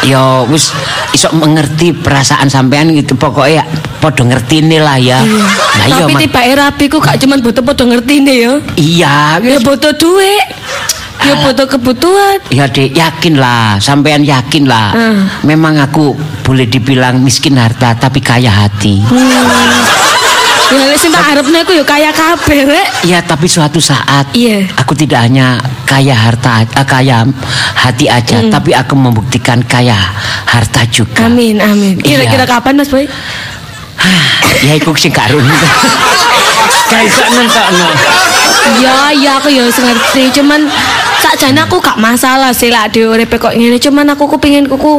[0.00, 0.72] Ya wis
[1.10, 3.66] iso mengerti perasaan sampean gitu pokoknya
[3.98, 5.20] padha ngertine lah ya.
[5.20, 6.20] Lah iya Tapi Mak.
[6.22, 8.52] tiba rapi ku gak cuman butuh podo ngerti nih ya.
[8.78, 10.46] Iya, Ya butuh duit.
[11.20, 12.40] Ya butuh kebutuhan.
[12.48, 14.96] Ya dek yakin lah, sampean yakin lah.
[14.96, 15.28] Hmm.
[15.44, 19.04] Memang aku boleh dibilang miskin harta tapi kaya hati.
[20.70, 22.88] Ya sing tak arepne ku ya kaya kabeh rek.
[23.02, 24.70] Ya tapi suatu saat Iya.
[24.78, 27.26] aku tidak hanya kaya harta, eh, kaya
[27.74, 28.54] hati aja, Hmm.
[28.54, 29.98] tapi aku membuktikan kaya
[30.46, 31.26] harta juga.
[31.26, 31.98] Amin, amin.
[31.98, 32.52] Kira-kira Iya.
[32.54, 33.10] kapan Mas Boy?
[34.66, 35.42] ya iku sing karun.
[36.90, 37.86] Gak iso nentokno.
[38.82, 40.66] Ya, ya aku ya wis ngerti, cuman
[41.22, 44.98] sakjane aku gak masalah sih lah dhewe kok ngene, cuman aku ku pengen kuku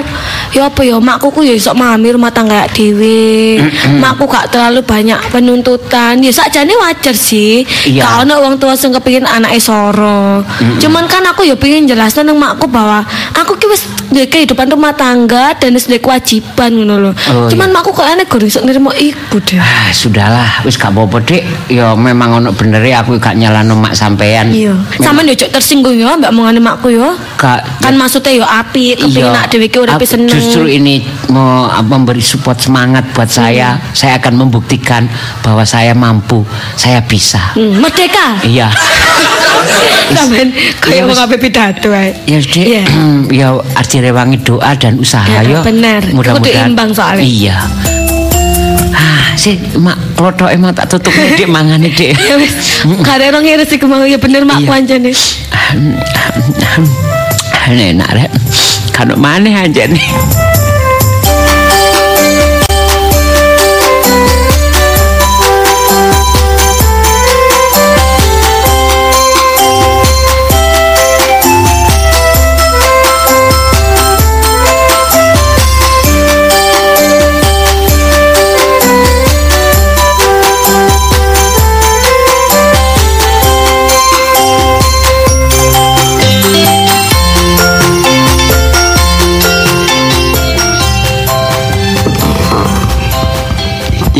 [0.52, 3.60] ya apa ya makku ku ya iso memahami rumah tangga dhewe.
[4.00, 6.20] Makku gak terlalu banyak penuntutan.
[6.20, 7.64] Ya sakjane wajar sih.
[7.88, 8.04] Iya.
[8.04, 10.44] Gak ono wong tua sing kepengin anake soro.
[10.80, 13.04] Cuman kan aku ya pengen jelasno nang makku bahwa
[13.36, 17.12] aku ki wis duwe kehidupan rumah tangga dan wis duwe kewajiban ngono lho.
[17.32, 19.56] Oh, Cuman makku kok aneh gak iso nrimo iku deh.
[19.58, 21.72] Ah, sudahlah, wis gak apa-apa, Dik.
[21.72, 24.52] Ya memang ono benere aku gak nyalano mak sampean.
[24.52, 24.76] Iya.
[25.00, 27.16] Sampeyan yo tersinggung ya mbak mongane makku ya.
[27.40, 30.30] Gak Kan maksudnya yo api, kepengin nak dhewe ki uripe seneng.
[30.30, 33.80] Justru ini mau apa, memberi support semangat buat saya.
[33.96, 35.08] Saya akan membuktikan
[35.40, 36.44] bahwa saya mampu,
[36.76, 37.56] saya bisa.
[37.56, 38.44] Hmm, merdeka.
[38.44, 38.68] Iya.
[40.12, 42.12] Sampeyan kaya wong ape pidato ae.
[42.28, 42.66] Ya, Dik.
[42.68, 42.84] Iya.
[43.32, 45.60] ya arti rewangi doa dan usaha Ya, ya.
[45.64, 46.02] bener.
[46.12, 46.42] Mudah-mudahan.
[46.44, 47.24] Kudu imbang soalnya.
[47.24, 47.58] Iya.
[48.92, 52.12] Ah, sih mak klothok emang tak tutup dik mangane dik.
[52.30, 52.84] Ya wis.
[53.02, 54.68] Kare rong ngiris iku mau ya bener mak Iya.
[54.68, 55.12] pancene.
[57.72, 58.30] Enak rek.
[58.92, 59.98] Kan maneh anjene.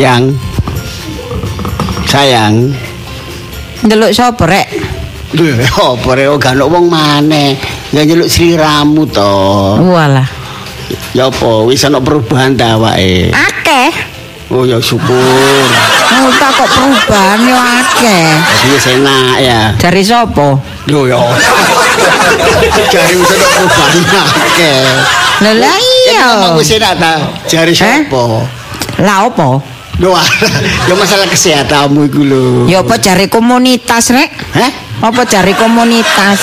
[0.02, 0.34] Yang
[2.04, 2.74] sayang,
[3.86, 4.68] Ndelok sapa rek?
[5.32, 5.54] lho
[5.96, 7.54] apa rek gak ono wong maneh.
[7.94, 9.78] Ya nyeluk sliramu to.
[9.80, 10.26] Walah.
[11.14, 13.30] Ya apa wis ana perubahan ta awake.
[13.30, 13.94] Akeh.
[14.50, 15.16] Oh ya syukur.
[16.12, 18.26] Oh, tak kok perubahan yo akeh.
[18.68, 19.62] Wis enak ya.
[19.78, 20.58] Dari sapa?
[20.90, 21.22] Lho ya.
[22.90, 24.82] Jari wis ana perubahan akeh.
[25.42, 26.28] Lah iya.
[26.44, 27.14] Emang wis enak ta?
[27.48, 27.78] Jari Eh?
[27.78, 28.24] sapa?
[29.00, 29.64] Lah opo?
[30.00, 30.16] Lho,
[30.88, 32.44] ya masalah kesehatanmu iku lho.
[32.72, 34.32] Ya apa jare komunitas rek?
[34.56, 34.72] Hah?
[35.02, 36.40] Apa jare komunitas?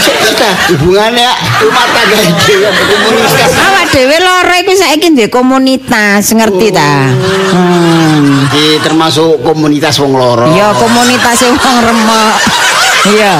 [0.00, 3.50] Kita hubungannya rumah tangga iki ya komunitas.
[3.50, 7.10] Awak dhewe loro iku saiki ndek komunitas, ngerti ta?
[7.50, 8.46] Hmm.
[8.48, 10.48] Iki termasuk komunitas wong loro.
[10.54, 12.34] Ya komunitas wong remek.
[13.10, 13.34] Iya.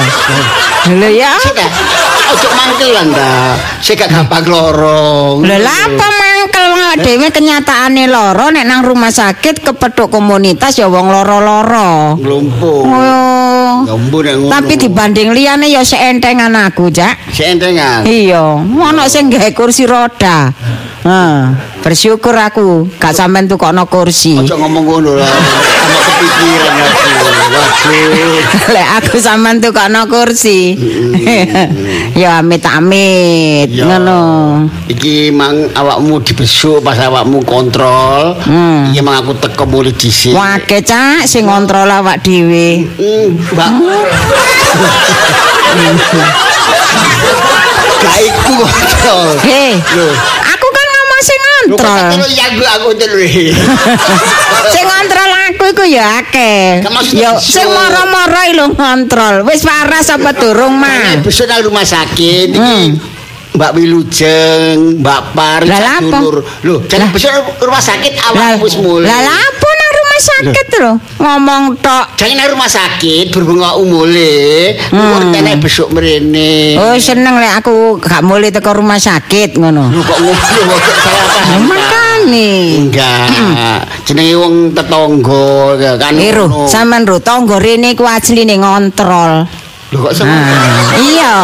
[0.99, 1.33] Lho ya.
[2.31, 3.55] Ojo mangkelan ta.
[3.83, 5.39] Sik gak gampang loro.
[5.43, 6.07] Lha lha apa
[6.91, 12.19] awak dhewe kenyataane loro nek nang rumah sakit kepethuk komunitas ya wong loro-loro.
[12.19, 12.83] Nglumpuk.
[12.83, 13.87] Oh.
[14.51, 17.31] Tapi dibanding liyane ya seentengan aku, Cak.
[17.31, 18.03] sentengan.
[18.03, 20.51] Iya, ono sing gawe kursi roda.
[21.07, 21.39] Heeh,
[21.87, 24.35] bersyukur aku gak sampean tukokno kursi.
[24.43, 25.31] Ojo ngomong ngono lah.
[28.71, 30.77] Lek aku sampean tukokno kursi.
[32.15, 33.85] ya amit-amit Ya.
[33.87, 34.21] ngono.
[34.87, 38.37] Iki mang awakmu dibesuk pas awakmu kontrol.
[38.45, 38.91] Hmm.
[38.91, 40.35] Iki mang aku teko mulai dhisik.
[40.35, 42.87] Wake cak sing ngontrol awak dhewe.
[43.55, 43.71] Mbak.
[48.01, 49.29] Gak iku kontrol.
[49.45, 49.77] Hei,
[50.47, 52.27] aku kan ngomong sing Lho kok ngontrol.
[52.29, 53.33] iya aku aku terus.
[54.73, 55.20] Sing ngontrol aku
[55.71, 56.83] iku ya akeh.
[57.13, 59.37] Ya sing moro-moro lho ngontrol.
[59.45, 61.25] Wis waras apa durung, Nah, Mak?
[61.25, 62.89] besok nang rumah sakit iki Hmm.
[63.51, 65.61] Mbak Wilujeng, Mbak Par?
[65.67, 66.47] Dulur.
[66.87, 67.11] Jadi Lah.
[67.11, 69.11] besok rumah sakit awakmu wis mulai.
[69.11, 70.93] lah apa nang rumah sakit lho?
[71.19, 72.07] Ngomong tok.
[72.15, 74.79] Jangan nang rumah sakit berhubung awakmu mulai.
[74.89, 75.35] Hmm.
[75.35, 75.59] Hmm.
[75.61, 76.79] besok mrene.
[76.79, 79.91] Oh seneng lek aku gak mulai teko rumah sakit ngono.
[79.91, 82.10] Lu kok ngono kok salah paham.
[82.21, 82.29] Ta?
[82.29, 82.53] Makane.
[82.85, 83.81] Enggak.
[84.05, 86.13] Jenenge wong tetangga kan.
[86.15, 86.69] Ngono.
[86.69, 89.47] sampean ro tangga rene ku asline ngontrol.
[89.91, 90.31] Lho kok sama.
[90.31, 91.35] Ah, iya,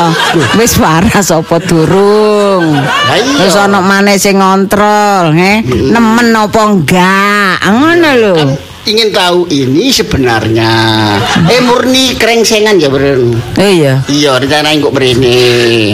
[0.55, 2.79] wis waras apa durung?
[2.79, 3.43] Lah iya.
[3.43, 5.67] Terus ana maneh sing ngontrol, he?
[5.67, 7.59] Nemen apa enggak?
[7.67, 8.35] Ngono lho.
[8.87, 10.70] Ingin tahu ini sebenarnya
[11.51, 13.99] eh murni krengsengan ya beren Oh iya.
[14.07, 15.38] iya rencana kok mrene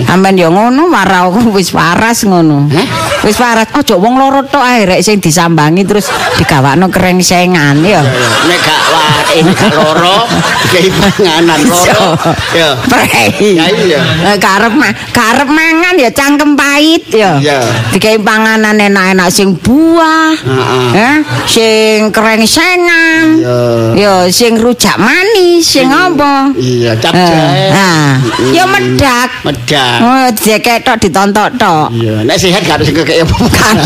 [0.04, 2.68] Sampeyan ya ngono marah aku wis waras ngono.
[2.68, 2.86] Hah?
[3.24, 3.64] Wis waras.
[3.72, 8.04] Aja wong loro tok ae rek sing disambangi terus digawakno krengsengan ya.
[8.44, 10.28] nek gak wae gak loro
[10.68, 12.04] dikai panganan loro
[12.52, 13.56] ya Prei.
[13.56, 14.00] Ya, iya.
[14.32, 17.40] Eh, Karep ma karep mangan ya cangkem pahit ya.
[17.40, 17.60] Iya.
[17.96, 20.36] Dikai panganan enak-enak sing buah.
[20.36, 20.88] Heeh.
[20.92, 21.16] Eh,
[21.48, 22.81] sing krengsengan.
[22.82, 23.58] Iya.
[23.94, 26.50] Ya sing rujak manis, sing apa?
[26.54, 28.18] iya cap Eh, jahe Nah,
[28.50, 29.28] ya medak.
[29.42, 31.88] medak Oh, dikek tok ditontok tok.
[31.92, 33.76] iya nek sehat gak harus kekek apa Kan.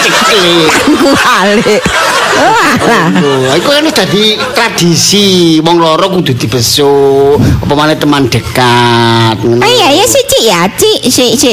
[0.00, 1.10] ceklik Ku.
[1.10, 3.06] Walah.
[3.20, 5.26] Oh, iku kan dadi tradisi
[5.60, 9.36] wong loro kudu dibesuk apa maneh teman dekat.
[9.40, 11.52] Oh iya ya si Cik ya, Cik, si si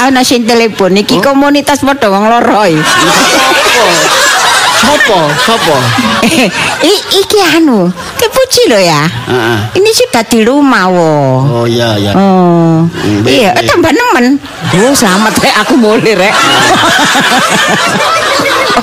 [0.00, 2.80] ana sing telepon iki komunitas padha wong loro iki.
[4.80, 5.18] Sopo?
[5.44, 5.76] Sopo?
[6.90, 9.04] I, iki anu, kepuci lo ya.
[9.04, 9.58] Heeh.
[9.76, 11.12] Ini sudah di rumah wo.
[11.60, 12.12] Oh iya iya.
[12.16, 14.40] Oh, Hmm, iya, tambah nemen.
[14.72, 16.34] Oh, selamat rek, aku mulai rek.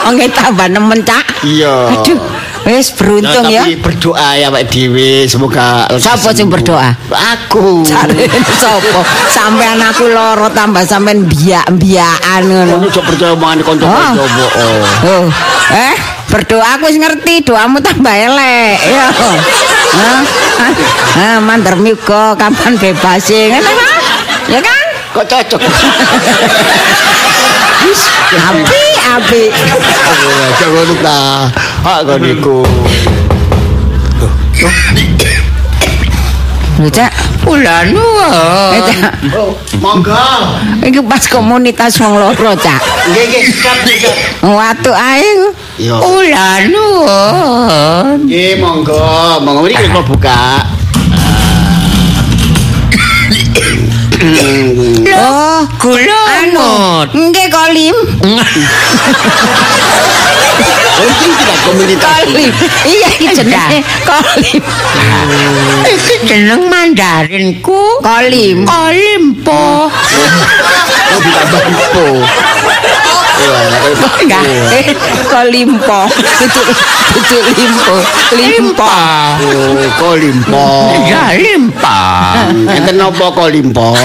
[0.05, 1.25] Wonge tambah nemen cak.
[1.43, 1.97] Iya.
[1.97, 2.19] Aduh,
[2.67, 3.63] wis beruntung ya.
[3.63, 6.91] Tapi berdoa ya Pak Dewi semoga Siapa sing berdoa?
[7.07, 7.87] Aku.
[7.87, 8.27] Cari
[8.59, 9.01] sopo?
[9.31, 12.91] Sampean aku loro tambah sampean biak-biakan ngono.
[12.91, 14.23] Coba percaya omongan kanca-kanca
[14.57, 14.83] Oh.
[15.07, 15.25] Oh,
[15.71, 15.95] eh,
[16.27, 18.75] berdoa aku wis ngerti, doamu tambah elek.
[18.83, 19.07] Ya.
[21.17, 23.63] Ah, mandar migo kapan ngono kan?
[24.51, 24.85] Ya kan?
[25.15, 25.61] Kok cocok?
[28.37, 29.41] Api, api.
[29.49, 31.17] Oh, Jangan lupa.
[31.83, 32.57] Hak kau niku.
[34.17, 34.97] Lho, Cak.
[36.93, 37.11] Cak.
[39.37, 40.25] Oh, monggo.
[40.83, 42.81] Iki pas komunitas wong loro, Cak.
[43.13, 43.45] Nggih nggih.
[44.45, 45.53] Watu ae.
[45.77, 48.25] Kula nuwun.
[48.25, 49.41] Nggih, monggo.
[49.41, 50.41] Monggo mriki kula buka.
[55.17, 56.69] Oh, Kula anu.
[57.13, 57.97] Nggih, Kolim.
[60.97, 62.25] Untung tidak komunitas.
[62.25, 62.53] Kolim.
[62.87, 64.63] Iya, iki jenenge Kolim.
[65.85, 68.01] Iki jeneng Mandarinku.
[68.01, 68.65] Kolim.
[68.65, 69.87] Olimpo.
[69.87, 71.61] Oh, ditambah
[74.17, 74.43] Enggak,
[74.75, 74.95] eh,
[75.29, 75.99] kolimpo.
[76.11, 76.61] Itu
[77.15, 77.95] itu limpo,
[78.35, 78.89] limpo.
[80.01, 80.67] Kolimpo.
[81.07, 81.99] Ya limpa.
[82.67, 83.95] Enten napa kolimpo?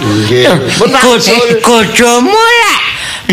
[0.00, 0.44] Nggih.
[0.80, 1.60] Pun Pak Sul.
[1.60, 2.78] Kudu mulai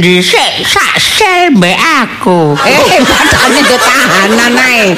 [0.01, 2.53] dhisik sak sel mbek aku.
[2.65, 4.93] Eh, padane do tahanan ae.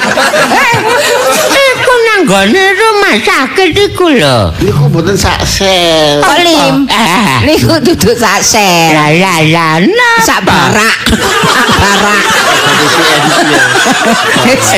[1.50, 4.52] Iku nang gone rumah sakit iku lho.
[4.60, 6.20] Niku mboten sak sel.
[6.20, 6.84] Kolim.
[6.92, 7.40] Ah.
[7.44, 8.92] Niku duduk sak sel.
[8.92, 10.24] La la la napa?
[10.24, 10.96] Sak barak.
[11.08, 12.24] Sak barak.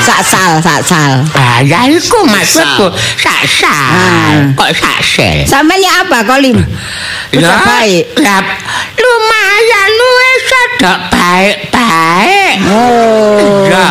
[0.00, 1.12] Sak sal, sak sal.
[1.36, 2.88] Ah, ya iku maksudku
[3.20, 4.56] sak sal.
[4.56, 5.44] Kok sak sel?
[5.44, 6.56] Sampeyan ya apa, Kolim?
[7.36, 8.16] Udah baik.
[8.16, 8.40] Ya,
[8.96, 12.56] lumayan wis sedok baik-baik.
[12.72, 13.68] Oh.
[13.68, 13.88] Ya.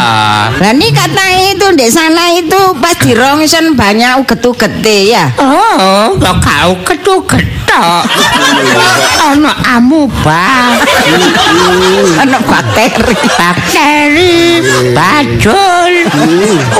[0.58, 5.30] Lah ini katanya itu di sana itu pas di rongsen banyak uget-ugete ya.
[5.38, 6.74] Oh, kok kau
[7.68, 8.04] ketuk-ketok.
[9.36, 10.72] Ono amuba,
[12.18, 13.16] Ana bakteri.
[13.36, 14.64] bakteri,
[14.96, 15.94] bajul,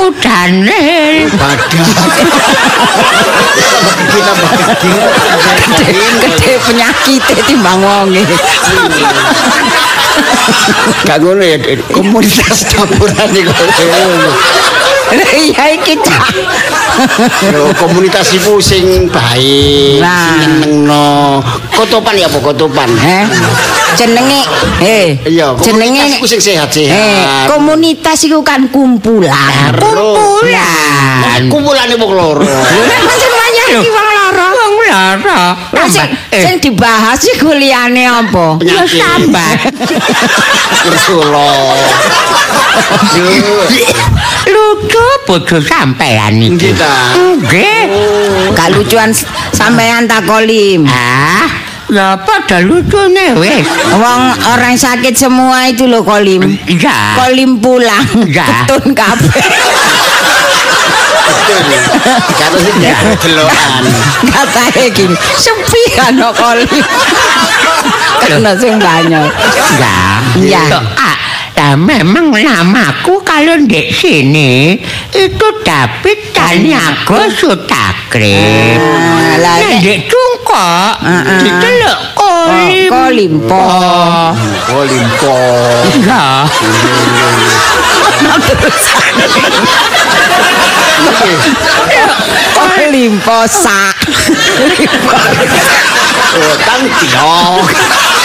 [0.00, 1.28] udanil.
[1.36, 1.86] Badan.
[4.08, 4.70] Kita bagian.
[6.18, 8.24] Gede penyakit timbang wonge.
[11.06, 11.78] Gak ngono ya Dek.
[11.94, 13.52] komunitas campuran iku.
[15.08, 15.94] Iya iki.
[17.48, 20.36] Yo komunitas iku sing baik, Nah.
[20.36, 21.40] sing nyenengno.
[21.72, 22.90] Kotopan ya apa kotopan?
[22.98, 23.24] Eh,
[23.96, 24.40] jenenge
[24.82, 27.46] eh Iya, komunitas jenenge iku sing eh sehat-sehat.
[27.48, 29.72] komunitas iku kan kumpulan.
[29.78, 31.40] Kumpulan.
[31.48, 32.44] Kumpulane wong loro.
[32.44, 34.46] Macam-macam iki wong loro.
[34.58, 35.40] Wong lara.
[35.72, 38.60] Lah, Sing sing dibahas iku liyane apa?
[38.60, 39.72] Ya sambat.
[40.84, 41.48] Ursula.
[44.48, 46.48] Lucu bojo sampean iki.
[46.56, 46.92] Nggih ta.
[47.14, 47.80] Nggih.
[48.54, 50.88] Gak lucuan s- sampean tak kolim.
[50.88, 51.48] Ah,
[51.88, 53.66] ya pada lucune wis.
[53.92, 56.44] Wong orang sakit semua itu loh kolim.
[56.66, 57.18] Ya.
[57.18, 58.04] Kolim pulang.
[58.26, 58.64] Ya.
[58.64, 59.44] Ketun kabeh.
[62.38, 62.76] Karo sing
[63.18, 63.82] delokan.
[64.28, 66.84] Katanya gini, sepi kan kolim.
[68.18, 69.28] Karena sing banyak.
[69.76, 69.96] Ya.
[70.38, 70.62] Ya.
[71.58, 74.78] Ah, Nah, memang namaku kalau di sini
[75.10, 78.78] itu David Taniago Sutakrip.
[78.78, 81.42] Ah, lah, Nah, nek- di Cungkok, Ah, ah.
[81.42, 82.88] diceluk Kolim.
[82.88, 83.66] Kolimpo.
[84.70, 85.34] Oh limpo.
[85.98, 86.46] Ya.
[92.54, 93.96] Kolimpo sak.
[96.38, 97.66] Oh tang tiok.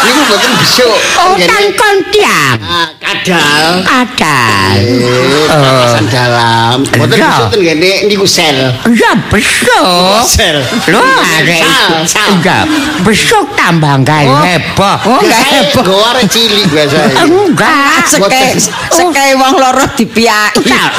[0.03, 0.97] Niku mboten besok.
[1.33, 2.57] Utang kontiang.
[2.59, 3.79] Ah, kadal.
[3.87, 4.77] Kadal.
[4.83, 6.75] Eh, pasan dalam.
[6.83, 8.75] Mboten besok ten ngene niku sel.
[8.91, 10.27] Ya besok.
[10.27, 10.59] Sel.
[10.91, 12.29] Lo ada Sal, sal.
[12.43, 12.67] Ya,
[13.07, 14.97] besok tambah nggak heboh.
[15.07, 15.83] Oh, enggak heboh.
[15.87, 16.97] nggo arek cilik biasa.
[17.23, 18.03] Enggak.
[18.03, 18.43] Seke
[18.91, 20.67] seke wong loro dipiyaki.
[20.67, 20.91] Sal.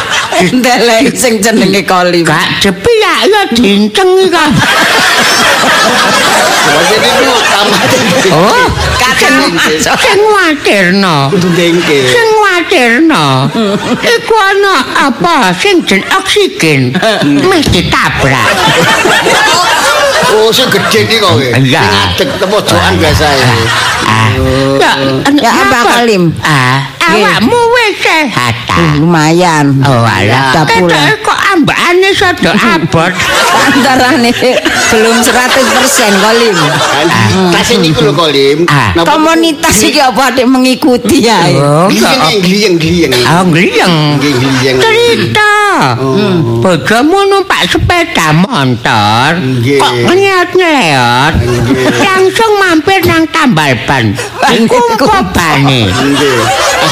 [0.48, 2.24] Ndelek sing jenenge kolim.
[2.24, 4.50] Gak cepi ya, dinceng kan.
[6.84, 7.90] Jadi niku tamat.
[8.34, 8.66] Oh,
[8.98, 9.96] Kadang masuk.
[9.98, 10.20] sing
[11.54, 11.98] dengke.
[12.08, 13.50] Sing watirno.
[14.14, 14.76] Iku ana
[15.10, 16.94] apa sing jen oksigen.
[17.48, 18.48] Mesti ditabrak.
[20.34, 21.38] Oh, sing gede iki kok.
[21.38, 21.78] Iya.
[21.78, 23.46] Sing adek temojokan biasa ya.
[24.02, 24.28] Ah,
[24.82, 24.92] ya,
[25.38, 26.34] Ya, apa, Kolim?
[26.42, 28.54] Ah, awakmu wis sehat.
[28.98, 29.78] Lumayan.
[29.86, 30.66] Oh, alah.
[30.66, 30.90] Pulang.
[30.90, 33.12] Ketoke kok ambane sada abot.
[33.54, 34.30] Antarane
[34.90, 36.54] belum 100% kolim.
[36.58, 37.06] Kan
[37.54, 38.58] tas niku lho Kolim.
[38.70, 38.94] Ah.
[39.04, 41.44] Komunitas iki apa adik mengikuti ya.
[41.54, 41.86] Oh,
[42.42, 43.12] Gliyeng gliyeng.
[43.26, 44.18] Ah, gliyeng.
[44.18, 44.76] Gliyeng.
[44.78, 45.54] Cerita.
[45.98, 46.62] Oh.
[46.62, 49.38] Bojomu numpak sepeda motor.
[49.38, 49.78] Nggih.
[49.78, 51.32] Kok ngeliat-ngeliat.
[52.00, 54.14] Langsung mampir nang tambal ban.
[54.50, 55.90] Dikumpo bane.
[55.90, 56.36] Nggih.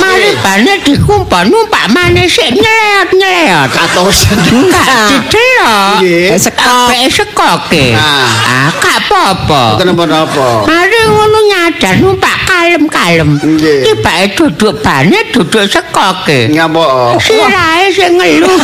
[0.00, 3.68] Mari bane dikumpo numpak maneh sik ngeliat-ngeliat.
[3.72, 4.38] Katosen.
[4.48, 5.94] Enggak didelok.
[6.00, 6.33] Nggih.
[6.33, 6.88] Eh, sekok.
[7.12, 7.87] Sekoke.
[7.96, 8.70] Ah.
[8.81, 9.62] Gak apa-apa.
[9.76, 10.48] Mboten napa-napa.
[10.64, 13.31] Mari ngono nyadar numpak kalem-kalem.
[13.61, 16.48] Tibake duduk bane duduk sekoke.
[16.52, 17.16] Ngapa?
[17.20, 18.57] Sirahe sing ngeluh.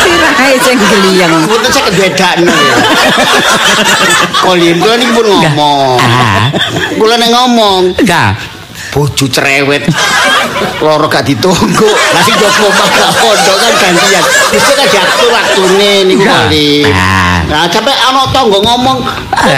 [0.00, 1.34] Sirahe sing gliyeng.
[1.46, 2.76] Mboten saya kededakno ya.
[4.40, 5.98] Kula niki pun ngomong.
[6.00, 6.48] Ah.
[6.96, 8.34] Kula nek ngomong Ya.
[8.90, 9.86] Bojo cerewet
[10.78, 16.20] loro gak ditunggu lah sing jopo gak pondok kan gantian bisa kan diatur waktune niku
[16.20, 16.32] Ya.
[16.44, 17.38] kali Ah.
[17.46, 18.98] nah sampai ana tangga ngomong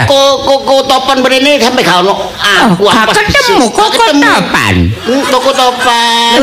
[0.07, 4.75] koko koko topan mrene sampai gak ono aku Oh, gak apa ketemu kok topan.
[5.27, 6.39] koko topan.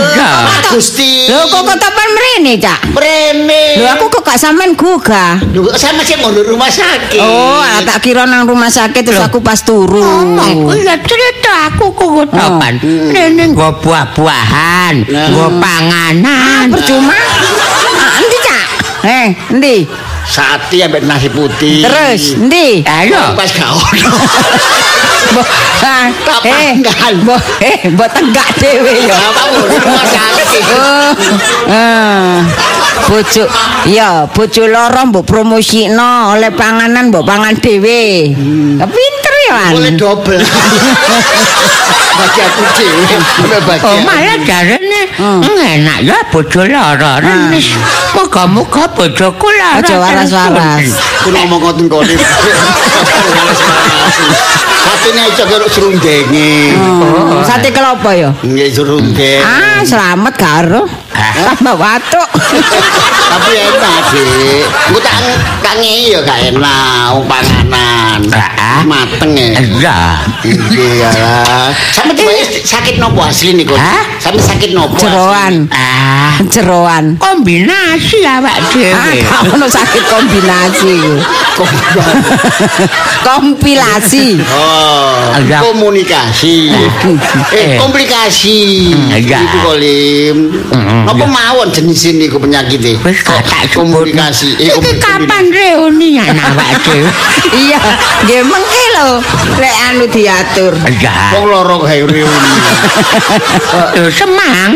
[0.71, 2.81] Gusti Lho kok kotopan mrene, Cak?
[2.91, 5.39] mrene Lho aku kok gak sampean gugah.
[5.51, 9.61] Lho, sama sih mau rumah sakit Oh, tak kira nang rumah sakit terus aku pas
[9.61, 10.01] turu.
[10.01, 12.80] Ngomong, ya cerita aku kuku topan.
[12.81, 16.67] Rene nggo buah-buahan, nggo Ah, panganan.
[16.73, 17.13] percuma.
[18.01, 18.67] Ah, endi, Cak?
[19.05, 19.77] Eh, endi?
[20.31, 21.83] sate ambek nasi putih.
[21.83, 22.87] Terus ndi?
[22.87, 23.35] Ayo.
[23.35, 24.13] pas gak ono.
[25.31, 25.47] Mbok
[25.87, 26.07] ah,
[26.47, 26.75] eh,
[27.23, 29.15] mbok eh, mbok tenggak dhewe ya.
[29.15, 30.63] Apa di rumah sakit?
[32.91, 33.45] Oh, bojo
[33.87, 38.31] iya bojo loro mbok promosikno oleh panganan mbok pangan dhewe
[38.79, 39.73] pinter ya An.
[39.75, 40.39] Boleh double.
[42.21, 43.03] Bagi aku dhewe.
[43.83, 44.05] Oh aku.
[44.07, 45.03] malah jarene
[45.75, 47.75] enak ya bojo lara renis.
[48.15, 49.83] Moga-moga bojoku lara.
[49.83, 50.91] Aja waras-waras.
[51.25, 52.15] Aku ngomong ngoten kone.
[54.81, 56.77] Satene aja karo serundenge.
[56.79, 59.41] Oh, sate kelopo ya Nggih serundeng.
[59.43, 60.85] ah selamat karo
[61.35, 62.29] tambah watuk
[63.31, 64.67] Tapi enak, Dik.
[64.91, 64.99] Engko
[65.63, 68.21] tak ngei ya gak enak wong panganan.
[68.35, 68.83] Ah.
[68.83, 69.55] Mateng ya.
[69.55, 69.99] Iya.
[70.43, 71.69] Iya lah.
[71.95, 73.79] Sampe tiba sakit nopo asli nih kok?
[73.79, 74.03] Hah?
[74.19, 74.99] Sampe sakit nopo?
[74.99, 79.15] jeroan Ah, jeroan kombinasi awak ah dhewe.
[79.21, 80.97] gak ono sakit kombinasi
[83.23, 86.73] kompilasi Oh, komunikasi.
[86.73, 86.91] eh,
[87.53, 87.77] Eh.
[87.79, 88.59] komplikasi.
[89.13, 90.37] Itu kolim.
[91.11, 94.55] Apa mawon jenis ini ku penyakit Wis gak tak komunikasi.
[94.57, 97.11] Eh, Iki kapan reunian awak dhewe?
[97.67, 97.81] iya
[98.23, 99.09] nggih mengke lho
[99.59, 101.35] lek anu diatur Iya.
[101.35, 102.51] Wong loro kae reuni.
[104.11, 104.71] Semangat.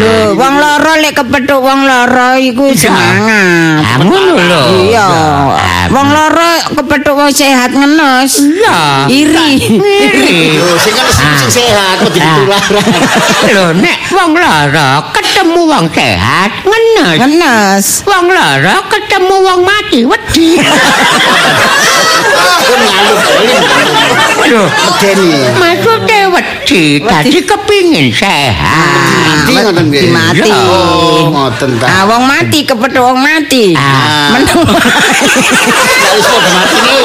[0.00, 4.62] lho wong loro lek kepethuk wong loro iku semangat Ah, ngono lho.
[4.86, 8.78] iya Ah, wong loro kepethuk wong sehat ngenes Iya.
[9.08, 10.62] iri Iri.
[10.78, 12.14] Sing kan sing sing sehat kok Ah.
[12.14, 12.86] ditularan.
[13.50, 17.16] Lho nek wong lara ketemu wong sehat ngenes.
[17.16, 20.60] ngenes Wong lara ketemu wong mati wedi.
[24.52, 25.48] Lho, Medeni.
[25.56, 29.48] maksudnya wedi dadi kepingin sehat.
[29.48, 30.12] Mati ngoten nggih.
[30.12, 30.60] mati Iya.
[30.60, 31.86] Oh, ngoten ta.
[31.88, 34.36] ah wong mati kepethuk wong mati Ah.
[34.36, 37.00] menung Ya wis padha mati nih.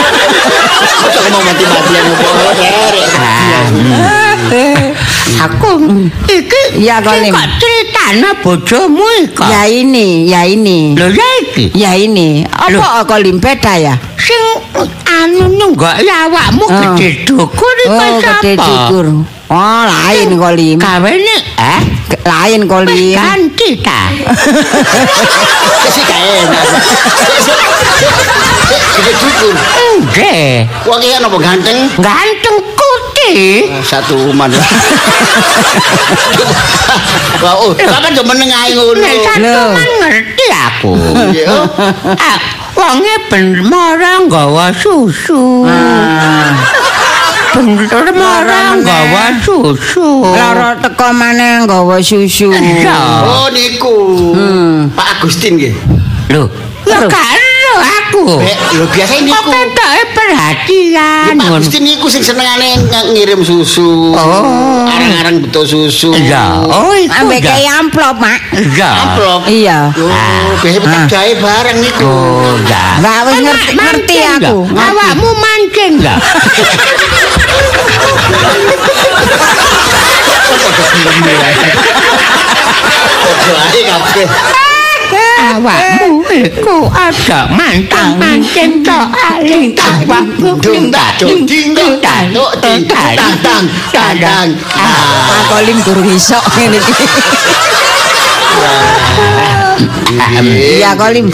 [1.08, 2.28] Kok mau mati-matian opo
[2.60, 3.08] derek.
[5.36, 5.72] Aku
[6.32, 7.34] iki Iya, Kolim.
[7.34, 7.34] sing
[8.06, 9.44] kok critane bojomu iki.
[9.44, 11.66] ya ini ya ini Lho ya iki.
[11.74, 14.42] ya ini apa kok limpeda ya Sing
[15.06, 16.94] anu nunggak ya awakmu Oh.
[16.98, 19.06] gede dukur iki oh gede cukur
[19.50, 21.82] oh lain kolim Gawene eh
[22.26, 24.02] lain wis kolim ganti ta.
[25.94, 26.66] Sik gak enak.
[28.98, 29.54] Gede cukur.
[30.02, 30.66] Nggih.
[30.90, 31.78] Wong iki napa ganteng?
[32.02, 32.58] Ganteng
[33.16, 33.72] kuti.
[33.88, 34.52] Satu umat.
[37.44, 39.00] Wah, oh, sampean yo meneng ae ngono.
[39.00, 39.64] Satu Lho.
[40.04, 40.92] ngerti aku.
[42.20, 42.38] Ah,
[42.76, 45.64] Wonge ben marang gawa susu.
[47.56, 50.28] Bener marang gawa susu.
[50.36, 52.52] Lara teko maneh nggawa susu.
[52.52, 53.96] Oh niku.
[54.92, 55.72] Pak Agustin nggih.
[56.36, 56.52] Lho,
[56.84, 57.45] ya karo
[58.06, 58.38] aku.
[58.38, 59.50] Bek, lho biasa Kok niku.
[59.50, 61.32] ketoke perhatian.
[61.36, 61.58] Ngono.
[61.58, 64.12] Agustin niku sing senengane ng- ngirim susu.
[64.12, 64.86] Oh.
[64.86, 66.10] Arang-arang betul susu.
[66.12, 67.52] Iya, oh iku Ambek ya.
[67.52, 68.40] kayak amplop, Mak.
[68.54, 68.90] Iya.
[69.04, 69.42] Amplop.
[69.46, 69.78] Iya.
[69.92, 70.10] Oh,
[70.60, 72.06] biasa petak jahe bareng niku.
[72.06, 72.84] Oh, ya.
[72.98, 74.58] Mbak wis ngerti ngerti aku.
[74.70, 76.20] Awakmu mancing enggak?
[83.26, 84.28] Ojo ae kabeh.
[85.46, 86.26] Awakmu
[86.96, 92.52] iku ada mantan mancing tok aling tak waktu Dung tak dung ding dung tak tuk
[92.64, 94.48] ding tang tang tang tang.
[94.72, 95.28] Ah.
[95.28, 97.06] Pak Kolim durung iso ngene iki.
[100.80, 101.28] Iya Kolim.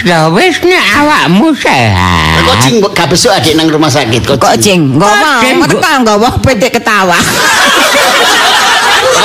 [0.00, 2.40] Ya wis nek awakmu sehat.
[2.48, 4.40] Kok cing gak besok adik nang rumah sakit kok.
[4.40, 7.20] Kok jeng, nggawa Jeng, mereka nggawa petik ketawa.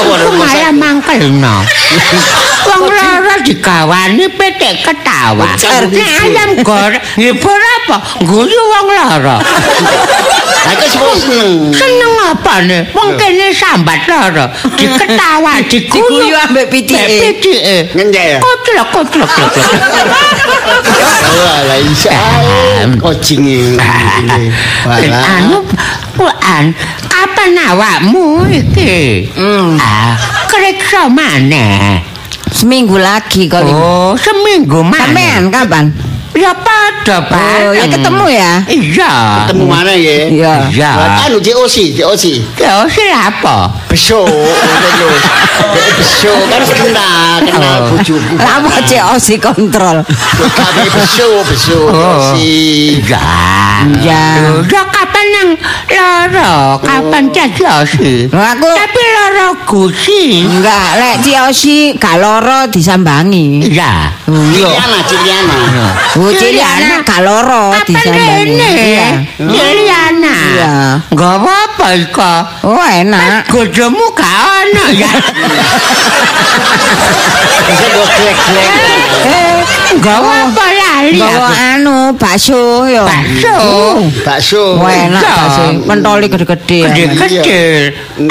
[0.04, 0.76] Awal rumah sakit.
[0.76, 1.56] mangkelno.
[2.66, 5.54] Wong lara digawani petik ketawa.
[5.54, 6.02] Begitu.
[6.02, 7.98] ayam goreng ngibur apa?
[8.26, 8.86] Guyu wong
[10.76, 11.52] kok semua seneng.
[11.74, 12.82] Seneng apa nih?
[12.94, 14.46] Wong kene sambat lara.
[14.78, 16.36] Diketawa, diguyu.
[16.50, 17.06] Ambek pitike.
[17.06, 17.78] Pitike.
[17.94, 18.38] Ngenjek ya?
[18.42, 19.70] Kotlok, kotlok, kotlok.
[21.36, 22.86] Wah, lah isa ae.
[22.98, 23.78] Kocing iki.
[25.36, 25.66] Anu,
[26.16, 26.72] Puan,
[27.12, 29.28] kapan awakmu iki?
[29.36, 29.76] Hmm.
[29.82, 30.16] Ah,
[30.48, 32.15] keriksa maneh.
[32.56, 33.76] Seminggu lagi Kolim.
[33.76, 35.12] Oh, seminggu maneh.
[35.12, 35.86] Sampean kapan?
[36.36, 37.40] Ya pada, Pak.
[37.64, 38.52] Oh, ya ketemu ya?
[38.68, 39.14] Iya.
[39.48, 40.28] Ketemu mana ya?
[40.28, 40.54] Iya.
[40.68, 40.92] Iya.
[41.28, 42.24] Anu JOC, JOC.
[42.60, 43.72] Ya, siapa?
[43.88, 44.28] Besok.
[45.96, 47.96] Besok kan kenal, kenal Oh.
[47.96, 48.36] bojoku.
[48.36, 50.04] Lama cek osi kontrol.
[50.52, 51.96] Kami besok, besok Oh.
[51.96, 52.36] JOC.
[52.36, 53.24] Iya.
[53.96, 54.24] Iya.
[54.44, 55.05] Loh, Ya kapan
[55.36, 55.50] nang
[55.92, 58.32] loro kapan cajosi.
[58.32, 60.48] Lho, aku Tapi loro gusi.
[60.48, 63.68] enggak lek Ciosi gak loro disambangi.
[63.68, 64.16] Iya.
[64.26, 65.58] Ciliana, Ciliana.
[66.16, 68.72] Oh, Ciliana gak loro disambangi.
[68.96, 69.10] Iya.
[69.36, 70.36] Ciliana.
[70.56, 70.74] Iya.
[71.12, 72.34] Gak apa-apa iko.
[72.72, 73.52] Oh, enak.
[73.52, 75.12] Gojomu gak ono ya.
[77.66, 78.70] Bisa gue glek-glek.
[79.26, 79.56] Eh,
[80.06, 80.66] apa-apa
[80.96, 83.04] lali bawa anu bakso yo.
[83.04, 83.56] Bakso.
[84.24, 84.64] Bakso.
[84.80, 85.64] Wah, enak bakso.
[85.84, 86.80] Pentoli gede-gede.
[86.88, 86.90] ya.
[86.96, 87.62] Gede-gede.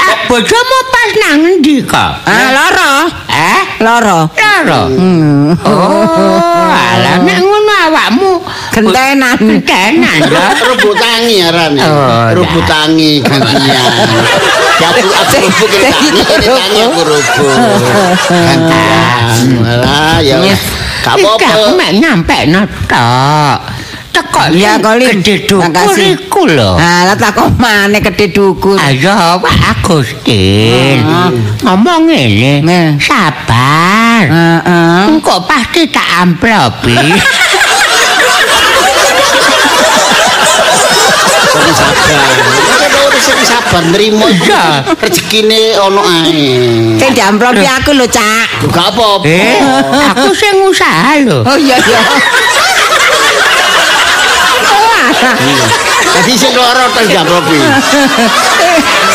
[0.01, 2.11] Ah, bojomu pas nang ndi kok?
[2.25, 2.91] Ah, loro.
[3.29, 3.61] Eh?
[3.85, 4.19] Loro.
[4.33, 4.81] Loro.
[4.89, 5.53] Hmm.
[5.61, 8.31] Oh, alah nek ngono awakmu
[8.75, 9.39] Gentenan.
[9.39, 10.45] gentenan ya.
[10.51, 11.79] Rebut tangi arane.
[11.79, 12.67] Oh, Rebut dah.
[12.67, 13.91] tangi gantian.
[14.75, 16.21] Ya aku aku rebut ini tangi, ini
[16.51, 17.57] tangi aku rebut.
[18.27, 19.35] Gantian.
[19.63, 20.35] Malah ya.
[20.99, 21.69] Gak aku apa-apa.
[21.79, 22.37] mek nyampe
[22.83, 23.57] tok.
[24.11, 25.19] Teko Iya, Kolim.
[25.19, 26.15] Gede dukur Makasih.
[26.15, 26.75] iku lho.
[26.75, 28.75] Ah, lah takon maneh gede dukur.
[28.79, 31.03] Ayo Pak Agustin.
[31.63, 32.63] Ngomong ngene.
[32.63, 32.89] Nah.
[32.99, 34.23] Sabar.
[34.27, 34.99] Heeh.
[35.11, 36.95] Engko pasti tak amplopi.
[41.55, 42.27] Tapi sabar.
[42.75, 44.43] Udah urus iki sabar nerimo iku.
[44.51, 44.63] Iya.
[44.99, 46.99] Rezekine ono ae.
[46.99, 48.67] Sing diamplopi aku lho, Cak.
[48.69, 49.23] Gak apa-apa.
[49.23, 49.59] eh,
[50.11, 51.47] aku sing usaha lho.
[51.47, 52.01] Oh iya iya.
[56.15, 57.57] Jadi sing loro terus gak propi.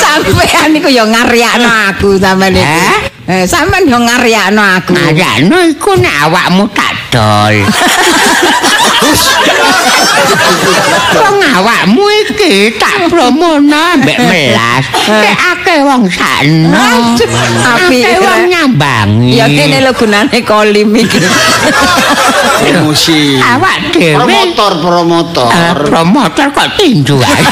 [0.01, 2.64] Sampean iku yo ngaryakno aku sampean iki.
[2.64, 2.99] Eh?
[3.30, 4.97] Eh, sampean yo ngaryakno aku.
[4.97, 7.57] Ayano iku nek awakmu tak dol.
[11.21, 14.85] Wong awakmu iki tak promono mbek melas.
[15.09, 15.39] Nek
[15.81, 16.89] akeh wong sakno.
[17.64, 18.05] Apik.
[18.05, 19.33] Akeh wong nyambangi.
[19.41, 21.20] Ya kene lho gunane kolim iki.
[22.61, 23.41] Emosi.
[23.41, 25.49] awak dhewe Promotor, promotor.
[25.49, 27.45] Eh, promotor kok tinju ae.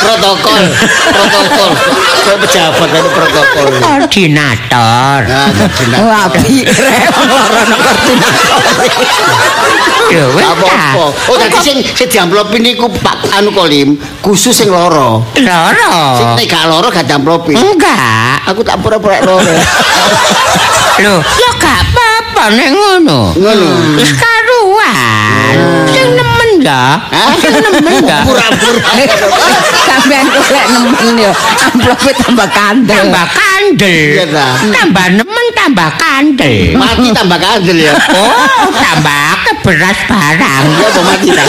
[0.00, 0.64] protokol
[1.12, 1.70] protokol
[2.20, 5.20] Kayak pejabat itu protokol Koordinator.
[5.24, 8.58] nah jadi Oh, apik rek wong loro nang koordinator.
[10.10, 10.66] Lho wis apa
[11.06, 14.68] oh tadi sing sing diamplopin niku Pak anu Kolim khusus sing
[15.72, 18.44] loro sing nek gak loro gak diamplopin Enggak.
[18.46, 19.52] aku tak pura-pura loro
[21.00, 23.32] Lho, ya gak apa-apa nek ngono.
[23.32, 25.56] ngono Wis karuan.
[25.88, 27.00] Sing nemen ya.
[27.40, 28.20] Sing nemen ya.
[28.20, 28.84] pura-pura
[29.88, 31.32] Sampean golek nemen yo.
[31.72, 33.00] Amplope tambah kandel.
[33.08, 33.59] Tambah kandel.
[33.78, 34.58] Dah.
[34.74, 36.74] Tambah nemen tambah kandel.
[36.74, 38.34] mati tambah kandel ya Oh,
[38.74, 40.64] tambah ke beras barang.
[40.74, 41.44] ya apa mati ta.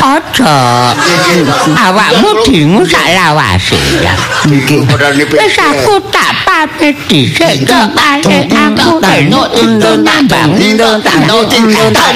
[0.00, 0.44] Ojo.
[1.70, 4.14] Awakmu dingu sak lawase ya.
[4.50, 10.50] Wis aku tak pamit dhisik kok ale aku enuk itu nambang.
[10.58, 11.46] Ndung tak ndung
[11.94, 12.10] tak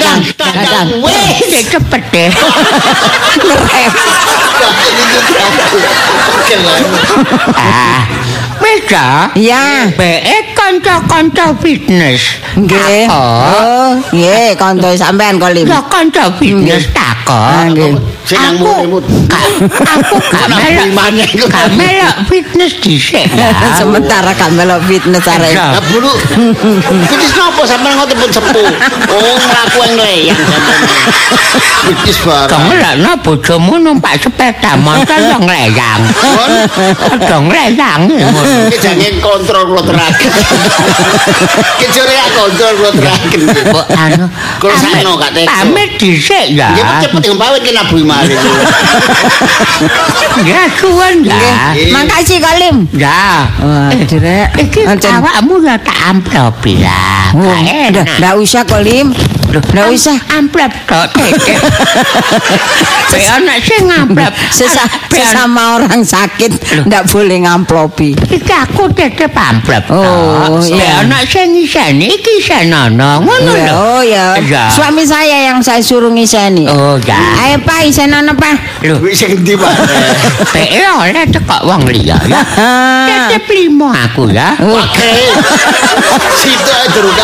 [0.67, 0.85] tak.
[0.99, 2.29] Wis cepet deh.
[3.45, 3.93] Ngerep.
[7.53, 8.01] Ah,
[8.57, 8.89] wis
[9.37, 9.91] ya.
[9.93, 12.41] Beke kanca-kanca fitness.
[12.57, 13.05] Nggih.
[13.11, 15.69] Oh, nggih kanca sampean kolim.
[15.69, 17.75] Ya kanca fitness takon.
[17.75, 18.14] Nggih.
[18.25, 19.05] Sing nang Aku mut
[19.85, 23.53] aku gak melok gak melok fitness dhisik ya.
[23.77, 25.53] Sementara kan melok fitness arek.
[25.53, 25.77] Ya.
[25.77, 26.11] Lah bulu.
[27.05, 28.67] Kutis nopo sampean ngoten pun sepuh.
[29.13, 30.81] Oh, nglaku yang leyang sampean.
[31.85, 32.49] Kutis barang.
[32.49, 36.01] Kang lakno bojomu numpak sepeda motor yang leyang.
[37.29, 38.41] Dong leyang ngono.
[38.73, 40.31] Ki jange kontrol kula terakhir.
[41.85, 43.39] Ya kontrol kula terakhir.
[43.69, 44.25] Kok anu
[44.57, 45.47] Kalau sakno gak teko.
[45.47, 46.73] Pamit dhisik ya.
[46.73, 48.35] Ya cepet pawit ki nabu mari.
[50.79, 51.73] Suwun ya.
[51.75, 51.91] Nggih.
[51.91, 52.75] Makasih kolim.
[52.95, 54.49] Wah, Eh, direk.
[54.55, 57.31] Iki awakmu ya tak amplop ya.
[57.35, 58.07] Oh, Gak ndak
[59.63, 59.75] kolim.
[59.77, 60.17] Ndak usah.
[60.35, 61.55] amplop tok teke.
[63.11, 64.33] Pe ana sing amplop.
[64.51, 66.51] Sesama orang sakit
[66.87, 68.15] ndak boleh ngamplopi.
[68.17, 70.03] Iki aku tetep amplop tok.
[70.03, 71.03] Oh, Pe iya.
[71.03, 73.75] ana sing ngiseni iki senono ngono Ya, lho.
[73.75, 74.25] oh ya.
[74.43, 74.63] Ya.
[74.69, 76.67] Suami saya yang saya suruh ngiseni.
[76.67, 77.15] Oh ya.
[77.45, 78.51] Ayo Pak, isenan apa?
[78.83, 79.73] Lho, Wis sing ndi, Pak?
[80.51, 82.41] pe oleh teko wong liya ya.
[83.09, 84.55] Tetep limo aku ya.
[84.59, 85.11] Oke.
[86.41, 87.15] Situ ae durung.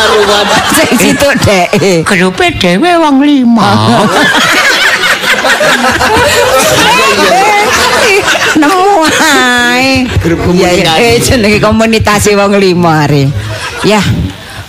[0.78, 1.68] Sing situ dek.
[2.22, 3.65] Grupe dhewe wong limo.
[8.61, 10.05] Nemu ae.
[10.22, 11.01] Grup Ya, ya, komunikasi.
[11.01, 13.26] eh, jenenge komunitas wong limo are.
[13.82, 13.97] Ya.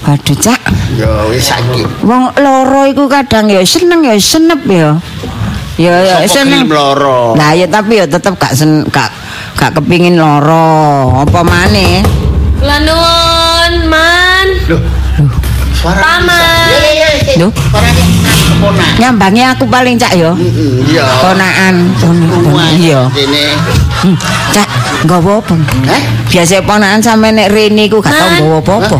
[0.08, 0.64] Waduh, Cak.
[0.96, 1.84] Ya wis sakit.
[2.08, 4.96] Wong loro iku kadang ya seneng ya senep ya.
[5.76, 6.72] Ya ya seneng.
[6.72, 7.36] loro.
[7.36, 9.12] Nah ya tapi ya tetep gak sen gak
[9.60, 11.20] gak kepingin loro.
[11.20, 12.00] Apa maneh?
[12.56, 14.46] Kula nuwun, Man.
[14.72, 14.80] Loh.
[15.82, 16.68] Suara Paman.
[18.62, 18.88] Ponak.
[19.00, 20.36] Nyambangi aku paling cak yo.
[20.86, 21.02] Iya.
[21.18, 21.74] Ponakan.
[22.78, 23.00] Iya.
[24.02, 24.16] Hmm,
[24.52, 24.68] Cak,
[25.06, 25.54] nggawa apa?
[26.28, 28.98] Biasa ponakan sampe nek rene iku gak tau nggawa apa-apa.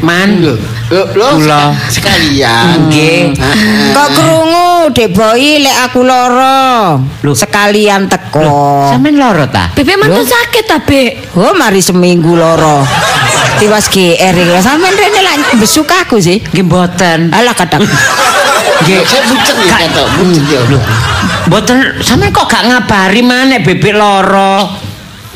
[0.00, 0.56] Man, Lho,
[0.88, 1.76] lho, lho, Kula.
[1.92, 2.88] sekalian.
[2.88, 3.36] Nggih.
[3.36, 3.92] Heeh.
[3.92, 6.96] Kok krungu Deboy lek aku lara.
[6.96, 7.34] Loh.
[7.36, 8.88] Sekalian teko.
[8.88, 9.68] sampean loro ta?
[9.76, 11.36] Bebek mantun sakit ta, Bek?
[11.36, 12.86] Oh, mari seminggu lara.
[13.60, 14.56] Tiwas GR iki.
[14.64, 16.40] Sampeyan rene lak besuk aku sih.
[16.40, 17.28] Nggih mboten.
[17.36, 17.84] Alah kadang.
[17.84, 19.00] Nggih.
[19.04, 20.04] Saya bucet ya ya.
[21.52, 24.72] Mboten sampean kok gak ngabari maneh bebek loro.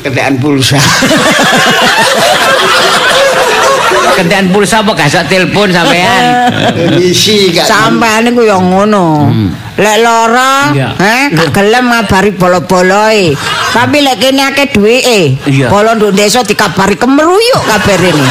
[0.01, 0.81] Kendaraan pulsa.
[4.15, 6.23] Kentean pulsa apa gak iso telepon sampean?
[6.99, 7.65] Misi gak.
[7.65, 9.31] Sampeyan iku ya ngono.
[9.79, 10.89] Lek lara, Iya.
[10.99, 13.31] eh gak gelem ngabari bolo-boloe.
[13.71, 15.71] Tapi lek kene akeh duweke, Iya.
[15.71, 18.23] bolo nduk desa dikabari kemeruyuk kabeh rene.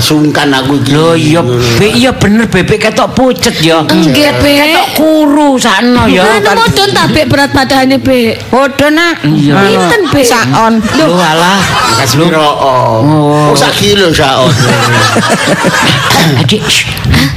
[0.00, 0.96] Sungkan aku iki.
[0.96, 1.40] Lho iya
[1.76, 3.84] be iya bener bebek ketok pucet ya.
[3.84, 4.54] Nggih, Bek.
[4.64, 6.24] Ketok kuru sakno ya.
[6.24, 8.48] Anu modon ta, Bek, berat badane, Bek?
[8.48, 9.20] Padha nak.
[9.28, 9.60] Iya.
[9.60, 10.24] Pinten, Bek?
[10.24, 10.80] Saon.
[10.80, 11.60] Lho alah.
[12.24, 13.52] Oh.
[13.52, 14.48] Oh, sak kilo saon.
[16.40, 16.64] Adik,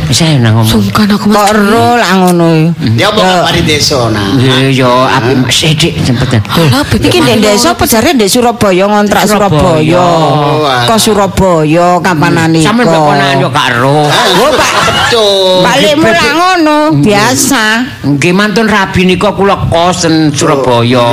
[0.09, 0.71] saya nang ngomong.
[0.71, 2.71] Sungkan aku Kok ero lah ngono.
[2.77, 4.37] Ya apa mari desa nah.
[4.37, 6.45] Iya, yo api Mas Dik sempetan.
[6.45, 9.97] Lah, Bebek Iki ndek desa apa jare ndek Surabaya ngontrak Surabaya.
[9.97, 10.05] Surabaya.
[10.05, 10.85] Oh.
[10.85, 14.05] Kok Surabaya kapanane Sampeyan mbok ponakan yo gak ero.
[14.05, 14.71] Oh, Pak.
[15.07, 15.65] Betul.
[15.65, 17.63] Balikmu lah ngono, biasa.
[18.05, 21.07] Nggih mantun rabi nika kula kosen Surabaya.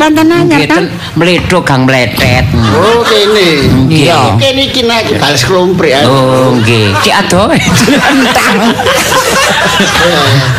[0.00, 0.88] Banten anyar Nggih kan?
[0.88, 2.48] ten mledo gang mletet.
[2.72, 3.68] Oh, kene.
[3.92, 4.40] Iya.
[4.40, 6.00] Kene iki nek balas klomprik.
[6.00, 6.08] ah.
[6.08, 6.96] Oh, nggih.
[7.04, 7.52] Cik adoh.
[8.08, 8.56] Entang.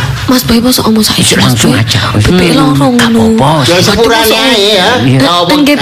[0.32, 1.84] Mas Boy masa omong saiki Mas Langsung Boy.
[1.84, 2.00] aja.
[2.16, 3.36] Bebek loro Gak ngono.
[3.36, 3.68] apa-apa.
[3.68, 4.88] Ya sepurane ae ya.
[5.04, 5.76] Nggih,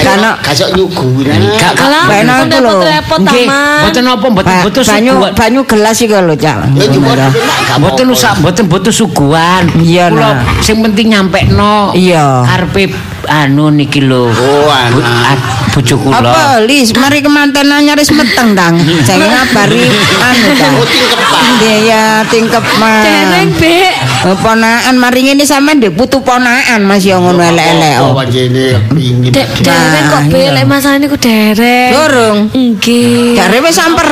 [0.74, 1.38] nyuguran.
[1.54, 2.72] Gak gak Alah, Mbak Eno pun itu lho.
[2.82, 6.58] repot-repot Nggih, mboten apa mboten mboten banyu banyu gelas iki lho, Cak.
[6.66, 8.18] Gak Mboten apa-apa.
[8.18, 9.64] usah mboten mboten suguhan.
[9.78, 10.42] Iya, nah.
[10.66, 11.94] sing penting nyampekno.
[11.94, 12.42] Iya.
[12.50, 12.90] Karepe
[13.30, 14.34] anu niki lho.
[14.34, 15.38] Oh, ah,
[15.72, 16.20] bojo kula.
[16.20, 18.76] Apa, Lis, mari kemanten nyaris meteng tang.
[19.06, 19.86] Jange ngabari
[20.20, 20.74] anu tang.
[20.76, 21.44] Oh, tingkepan.
[21.60, 23.02] Iya ya, tingkep mah.
[23.04, 23.94] Dereng, Bek.
[24.28, 27.96] Oh, Ponakan mari ngene sampean ndek putu ponakan Mas ya ngono elek-elek.
[28.04, 28.14] Oh, oh.
[28.18, 29.32] panjene pingin.
[29.32, 30.40] Dek dereng kok, Bek.
[30.40, 30.50] iya.
[30.60, 31.92] Lek masalahnya ku dereng.
[31.94, 32.38] Durung.
[32.52, 33.38] Nggih.
[33.38, 34.08] Jare wis samper,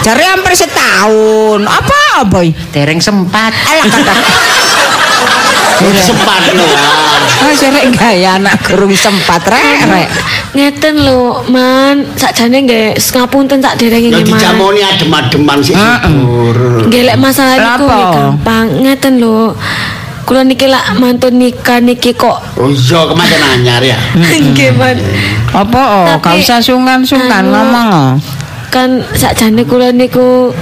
[0.00, 1.60] jare hampir setahun.
[1.66, 2.52] Apa, Boy?
[2.72, 3.52] Dereng sempat.
[3.52, 4.14] Alah kata.
[5.96, 6.66] sempat lho.
[7.40, 10.08] Ah, jare gaya anak guru sempat rek rek.
[10.52, 12.04] Ngeten lho, Man.
[12.14, 14.28] Sakjane nggih ngapunten sak dereng Ya ini, Man.
[14.28, 16.56] dijamoni adem-ademan subur.
[16.84, 18.66] Nggih lek masalah niku nggih gampang.
[18.82, 19.56] Ngeten lho.
[20.20, 22.38] Kula niki lak mantun nikah niki kok.
[22.54, 23.98] Oh iya, kemarin anyar ya.
[24.46, 24.94] Nggih, Man.
[25.50, 27.88] Apa oh, Tapi- gak usah sungkan-sungkan Anu, ngomong.
[27.90, 28.10] oh.
[28.70, 30.54] Kan sakjane kula niku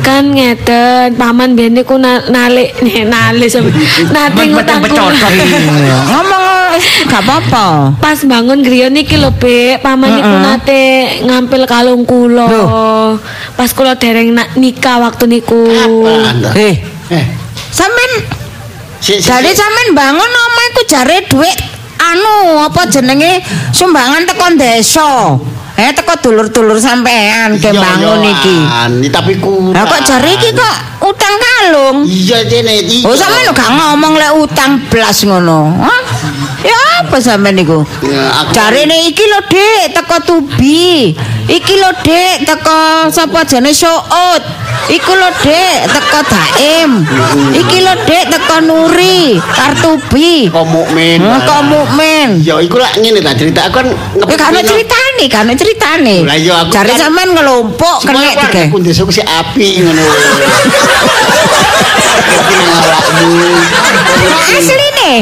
[0.00, 2.72] kan ngeten paman biyen niku na- nalik
[3.04, 3.52] nalik
[4.08, 4.80] nate ngutang
[6.08, 6.44] Ngomong
[7.04, 7.92] gak apa-apa.
[8.00, 9.84] Pas bangun griya niki lho, Bek.
[9.84, 10.82] Paman niku nate
[11.22, 12.48] ngampil kalung kula.
[13.52, 15.60] Pas kula dereng nikah waktu niku.
[16.56, 16.74] Eh,
[17.12, 17.26] Eh,
[17.68, 18.12] sampean
[19.20, 21.58] jare sampean bangun omah iku jare dhuwit
[22.00, 25.36] anu apa jenenge sumbangan teko desa.
[25.72, 28.56] Eh teko dulur-dulur sampean ke Iya, bangun iki.
[29.08, 29.72] Tapi kurang.
[29.72, 31.96] Lah kok jare iki kok utang kalung?
[32.04, 32.76] Iya, Cene.
[32.76, 33.08] iya.
[33.08, 35.72] Oh sampean gak ngomong lek utang blas ngono.
[35.80, 36.02] Hah?
[36.62, 37.82] Ya apa sampean niku?
[38.04, 41.16] Ya, aku- Jarene iki lho Dik, teko Tubi.
[41.48, 44.42] Iki lho Dik, teko sapa jane Suut.
[44.86, 46.90] Iku lho Dik, teko Daim.
[47.50, 50.46] Iki lho Dik, teko Nuri, Kartubi.
[50.46, 51.18] Kok mukmin.
[51.18, 52.28] Kok mukmin.
[52.38, 53.88] Ya iku lah ngene ta cerita aku kan
[54.22, 56.16] Eh gak ono ceritane, gak ono ceritane.
[56.26, 58.62] Lah, iya, aku Jare sampean ngelompok kena dige.
[58.68, 60.02] aku desa ku si api ngono.
[62.42, 63.30] Iki ngawakmu.
[64.42, 65.12] Asline.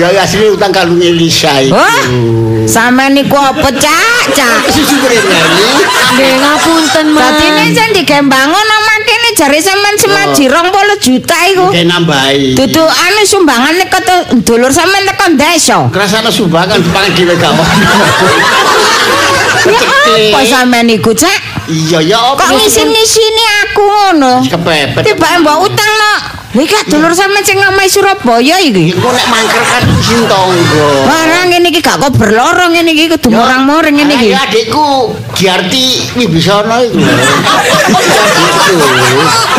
[0.00, 1.76] Ya asli utang kalung Elisa itu.
[2.64, 4.60] Sampean niku apa cak, cak?
[4.72, 5.84] Susu berani.
[6.12, 7.20] Nggih ngapunten, Man.
[7.24, 11.66] Dadi ini jan digembangun omah kene jare sampean semaji 20 juta iku.
[11.72, 12.52] Kayak nambahi.
[12.56, 15.88] Dudu anu sumbangane kata dulur sampean tekan desa.
[15.92, 18.71] Kerasana sumbangan pangan dhewe gak Ya
[19.70, 21.38] apa sampean iku, Cak?
[21.70, 22.50] Iya ya apa?
[22.50, 24.42] Kok ngisin-ngisini aku ngono?
[24.50, 25.02] Kepepet.
[25.06, 26.14] Tiba mbok utang no.
[26.52, 28.92] Lha iki dulur sampean sing ngomai Surabaya iki.
[28.92, 30.88] Iku nek mangkel kan isin tonggo.
[31.08, 34.28] Wah, ngene iki gak kok berloro ngene iki kudu murang-muring ngene iki.
[34.36, 36.98] Ya adikku Giarti Wibisono iku.
[37.00, 38.76] Adikku.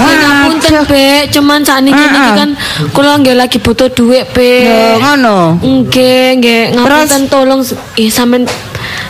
[0.04, 1.24] Nggih ngapunten, Bek.
[1.34, 2.36] Cuman sakniki niki Heeh.
[2.38, 2.50] kan
[2.94, 5.02] kula nggih lagi butuh duit, Yo Bek.
[5.02, 5.58] ngono.
[5.64, 7.62] Nggih, nggih ngapunten tolong
[7.98, 8.46] ih sampean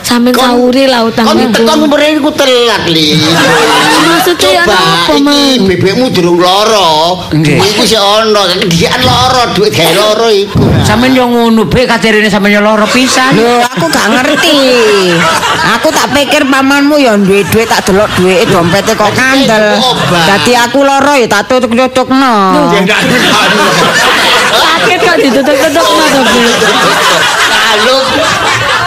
[0.04, 3.16] Sampeyan sauri lah utang Kon tekan umure iku telat, Li.
[4.04, 5.16] Maksudnya ya Man?
[5.16, 7.24] iki bebekmu durung.
[7.40, 10.60] Duit iku sik ono, disian loro, duit gawe loro iku.
[10.84, 13.32] Sampeyan yo ngono be kadirine sampeyan yo lara pisan.
[13.32, 14.60] Lho, aku gak ngerti.
[15.80, 19.80] Aku tak pikir pamanmu ya duwe duit tak delok duwike dompete kok kandel.
[20.12, 22.68] Dadi aku loro ya tak tutuk-tutukno.
[24.54, 26.40] Sakit kok ditutup-tutup to, Bu.
[27.74, 27.96] Lalu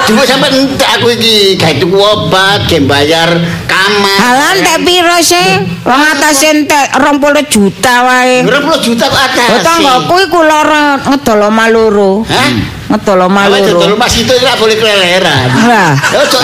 [0.08, 3.28] Cuma sampai entek aku iki gawe tuku obat, gawe bayar
[3.68, 4.16] kamar.
[4.16, 5.68] Halan tek piro sih?
[5.84, 8.40] Wong atas entek 20 juta wae.
[8.48, 9.48] 20 juta kok atas.
[9.52, 12.24] Kok tanggoku iku lara ngedol omah loro.
[12.24, 12.52] Hah?
[12.88, 13.60] Ngedol loro.
[13.68, 15.48] dodol Mas itu ora boleh keleleran.
[15.68, 15.92] Lah,
[16.24, 16.38] ojo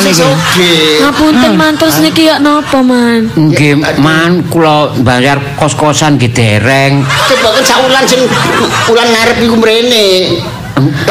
[0.00, 1.04] sing iki?
[1.04, 3.28] Ngapunten man terus niki ya napa man?
[3.36, 7.04] Nggih, man kula bayar kos-kosan nggih dereng.
[7.04, 8.24] Coba kan saulan sing
[8.88, 10.08] ulan ngarep iku mrene.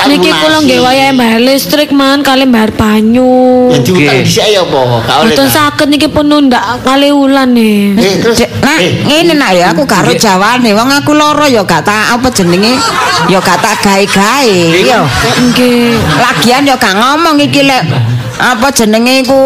[0.10, 3.70] Niki kula nggih wayahe bayar listrik man kali bayar banyu.
[3.70, 4.26] Ya diutang Nggih.
[4.26, 4.80] dhisik ya apa?
[5.06, 5.34] Gak oleh.
[5.36, 7.94] Mboten saged niki pun nundak kali wulan nih.
[7.98, 8.16] Eh
[8.60, 10.76] Nah, eh, ngene nak ya aku karo jawane.
[10.76, 12.76] Wong aku loro ya gak tak apa jenenge?
[13.32, 14.60] Ya gak tak gawe-gawe.
[14.76, 15.00] Ya.
[15.40, 15.96] Nggih.
[16.20, 17.84] Lagian ya gak ngomong iki lek
[18.40, 19.40] apa jenenge iku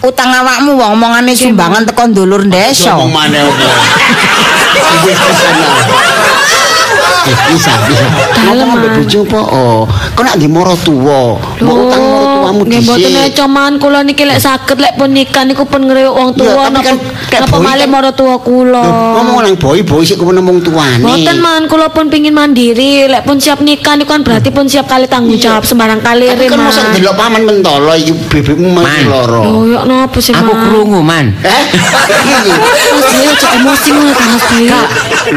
[0.00, 2.92] utang awakmu wong omongane sumbangan teko ndulur desa.
[2.96, 3.66] ngomong maneh apa?
[5.04, 5.64] Wis kesana.
[7.24, 8.04] Bisa, bisa.
[8.52, 9.00] Ambek Man.
[9.00, 9.40] bojo apa?
[9.48, 9.80] Oh,
[10.20, 11.40] nak di moro tuwa.
[11.64, 12.04] Mau utang
[12.44, 13.32] moro tuamu nggih mboten dhisik.
[13.34, 16.74] cuman kula niki lek saged lek pun nikah niku pun ngrewek wong Iya, tuwa tapi
[16.74, 16.96] napa kan
[17.40, 18.84] napa boy malih kan- maro tuwa kula.
[19.14, 21.00] Ngomong nang boy-boy sik kok nemung tuane.
[21.00, 23.08] Mboten man, kula pun pingin mandiri.
[23.08, 26.46] Lek pun siap nikah niku kan berarti pun siap kali tanggung jawab sembarang kali Tapi
[26.46, 28.84] kan masa delok paman mentolo iki bebekmu Man.
[28.84, 29.42] masih loro.
[29.44, 30.62] Oh, ya napa sih, Aku Man?
[30.66, 31.26] krungu, man.
[31.40, 31.64] Eh?
[32.44, 32.52] Iki.
[33.34, 34.24] Cok emosi ngono ta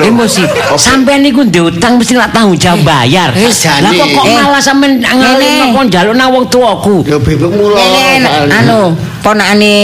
[0.03, 0.41] emosi.
[0.77, 3.31] Sampeyan niku ndutang mesti lak tanggung jawab bayar.
[3.33, 3.49] Eh.
[3.81, 5.73] Lah kok kok Eh, malah sampeyan ngalih ngene.
[5.73, 6.96] kok njaluk nang wong tuaku.
[7.05, 8.49] Ya bebekmu soalnya.
[8.63, 9.75] anu ponakane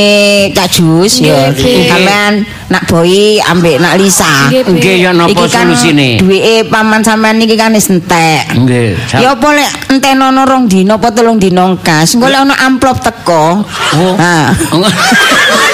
[0.56, 1.52] Cak Jus ya.
[1.54, 4.50] Sampean nak boy ambek nak Lisa.
[4.50, 6.18] Nggih, ya napa solusine?
[6.18, 8.50] duwike paman sampean iki kan wis entek.
[8.56, 8.98] Nggih.
[9.20, 13.62] Ya apa lek entenono rong dina apa telung dina kas, engko lek ana amplop teko.
[14.00, 14.14] Oh.
[14.18, 14.54] Ha.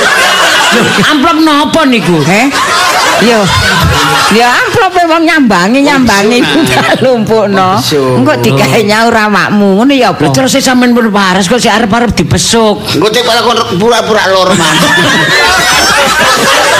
[1.12, 2.18] Amplop napa niku?
[2.24, 2.48] Eh?
[3.26, 3.42] Yo.
[4.38, 6.38] Ya amplop wong nyambangi nyambangi
[6.70, 7.82] tak lumpukno.
[7.82, 8.22] Iso.
[8.22, 10.30] Engko digawe nyaur awakmu, ngono ya apa?
[10.30, 12.86] terus sampean pun waras kok sik arep-arep dibesuk.
[12.93, 14.76] Engko cek kon pura-pura loro man.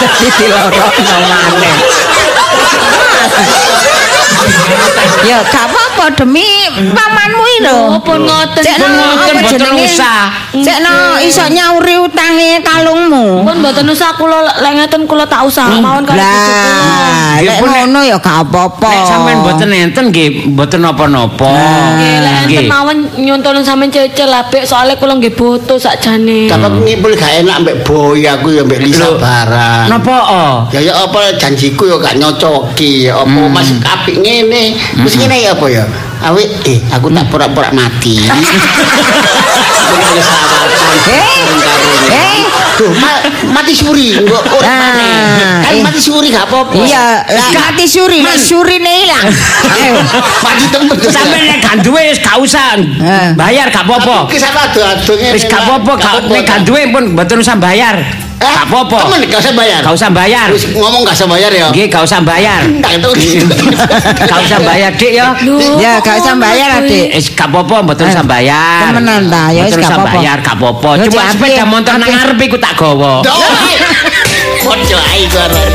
[0.00, 1.76] Dadi lorokno maneh.
[5.20, 7.76] Ya gak apa-apa demi pamanmu iki lho.
[7.92, 8.64] Oh, pun ngoten.
[8.64, 10.32] Cek no ngoten, boten usah.
[10.56, 13.44] Cek no iso nyauri utange kalungmu.
[13.44, 16.72] Pun mboten usah kula lek ngeten kula tak usah mawon kali bojo kula.
[16.72, 18.90] Lah, lek ngono ya gak apa-apa.
[18.90, 21.52] Nek sampean mboten enten nggih mboten napa-napa.
[22.00, 26.48] Nggih, lek enten mawon nyuntulun sampean cecel apik soalnya kula nggih butuh sakjane.
[26.48, 29.92] Tapi ngipul gak enak mbek boy aku ya mbek Lisa barang.
[29.92, 30.54] Napa oh?
[30.72, 33.12] Ya ya apa janjiku ya gak nyocoki.
[33.12, 34.62] Ya Apa Mas apik ngene.
[35.02, 35.84] Wis ngene ya apa ya?
[36.22, 38.22] Awi eh aku tak pura-pura mati.
[41.10, 41.26] Eh?
[42.10, 42.38] Eh?
[43.50, 45.60] Mati suri, enggak urip Ah.
[45.60, 46.72] Kan mati suri gak apa-apa.
[46.72, 47.76] Iya, Gak.
[47.76, 49.28] mati suri, nek surine ilang.
[50.40, 50.96] Mati temen.
[50.96, 53.28] Sampeyan nek gak duwe wis gak usah Eh.
[53.36, 54.30] bayar gak apa-apa.
[54.32, 58.00] Wis gak apa-apa, gak- nek gak duwe pun mboten usah bayar.
[58.40, 58.98] Eh, gak apa-apa.
[59.04, 59.80] Temen, gak usah bayar.
[59.84, 60.48] Gak usah bayar.
[60.48, 61.68] Wis ngomong gak usah bayar ya.
[61.68, 62.60] Nggih, gak usah bayar.
[64.30, 65.36] Gak usah bayar, dik ya.
[65.76, 67.12] Ya, gak usah bayar, dik.
[67.12, 68.88] Wis gak apa-apa, mboten usah bayar.
[68.88, 69.52] Temenan, tak.
[69.52, 70.00] Ya, gak apa-apa.
[70.00, 70.90] Betul bayar, gak apa-apa.
[71.04, 73.20] Cuma sepeda motor nang ngarep iku tak gawa.
[74.60, 75.68] Kocok, ayo, gue.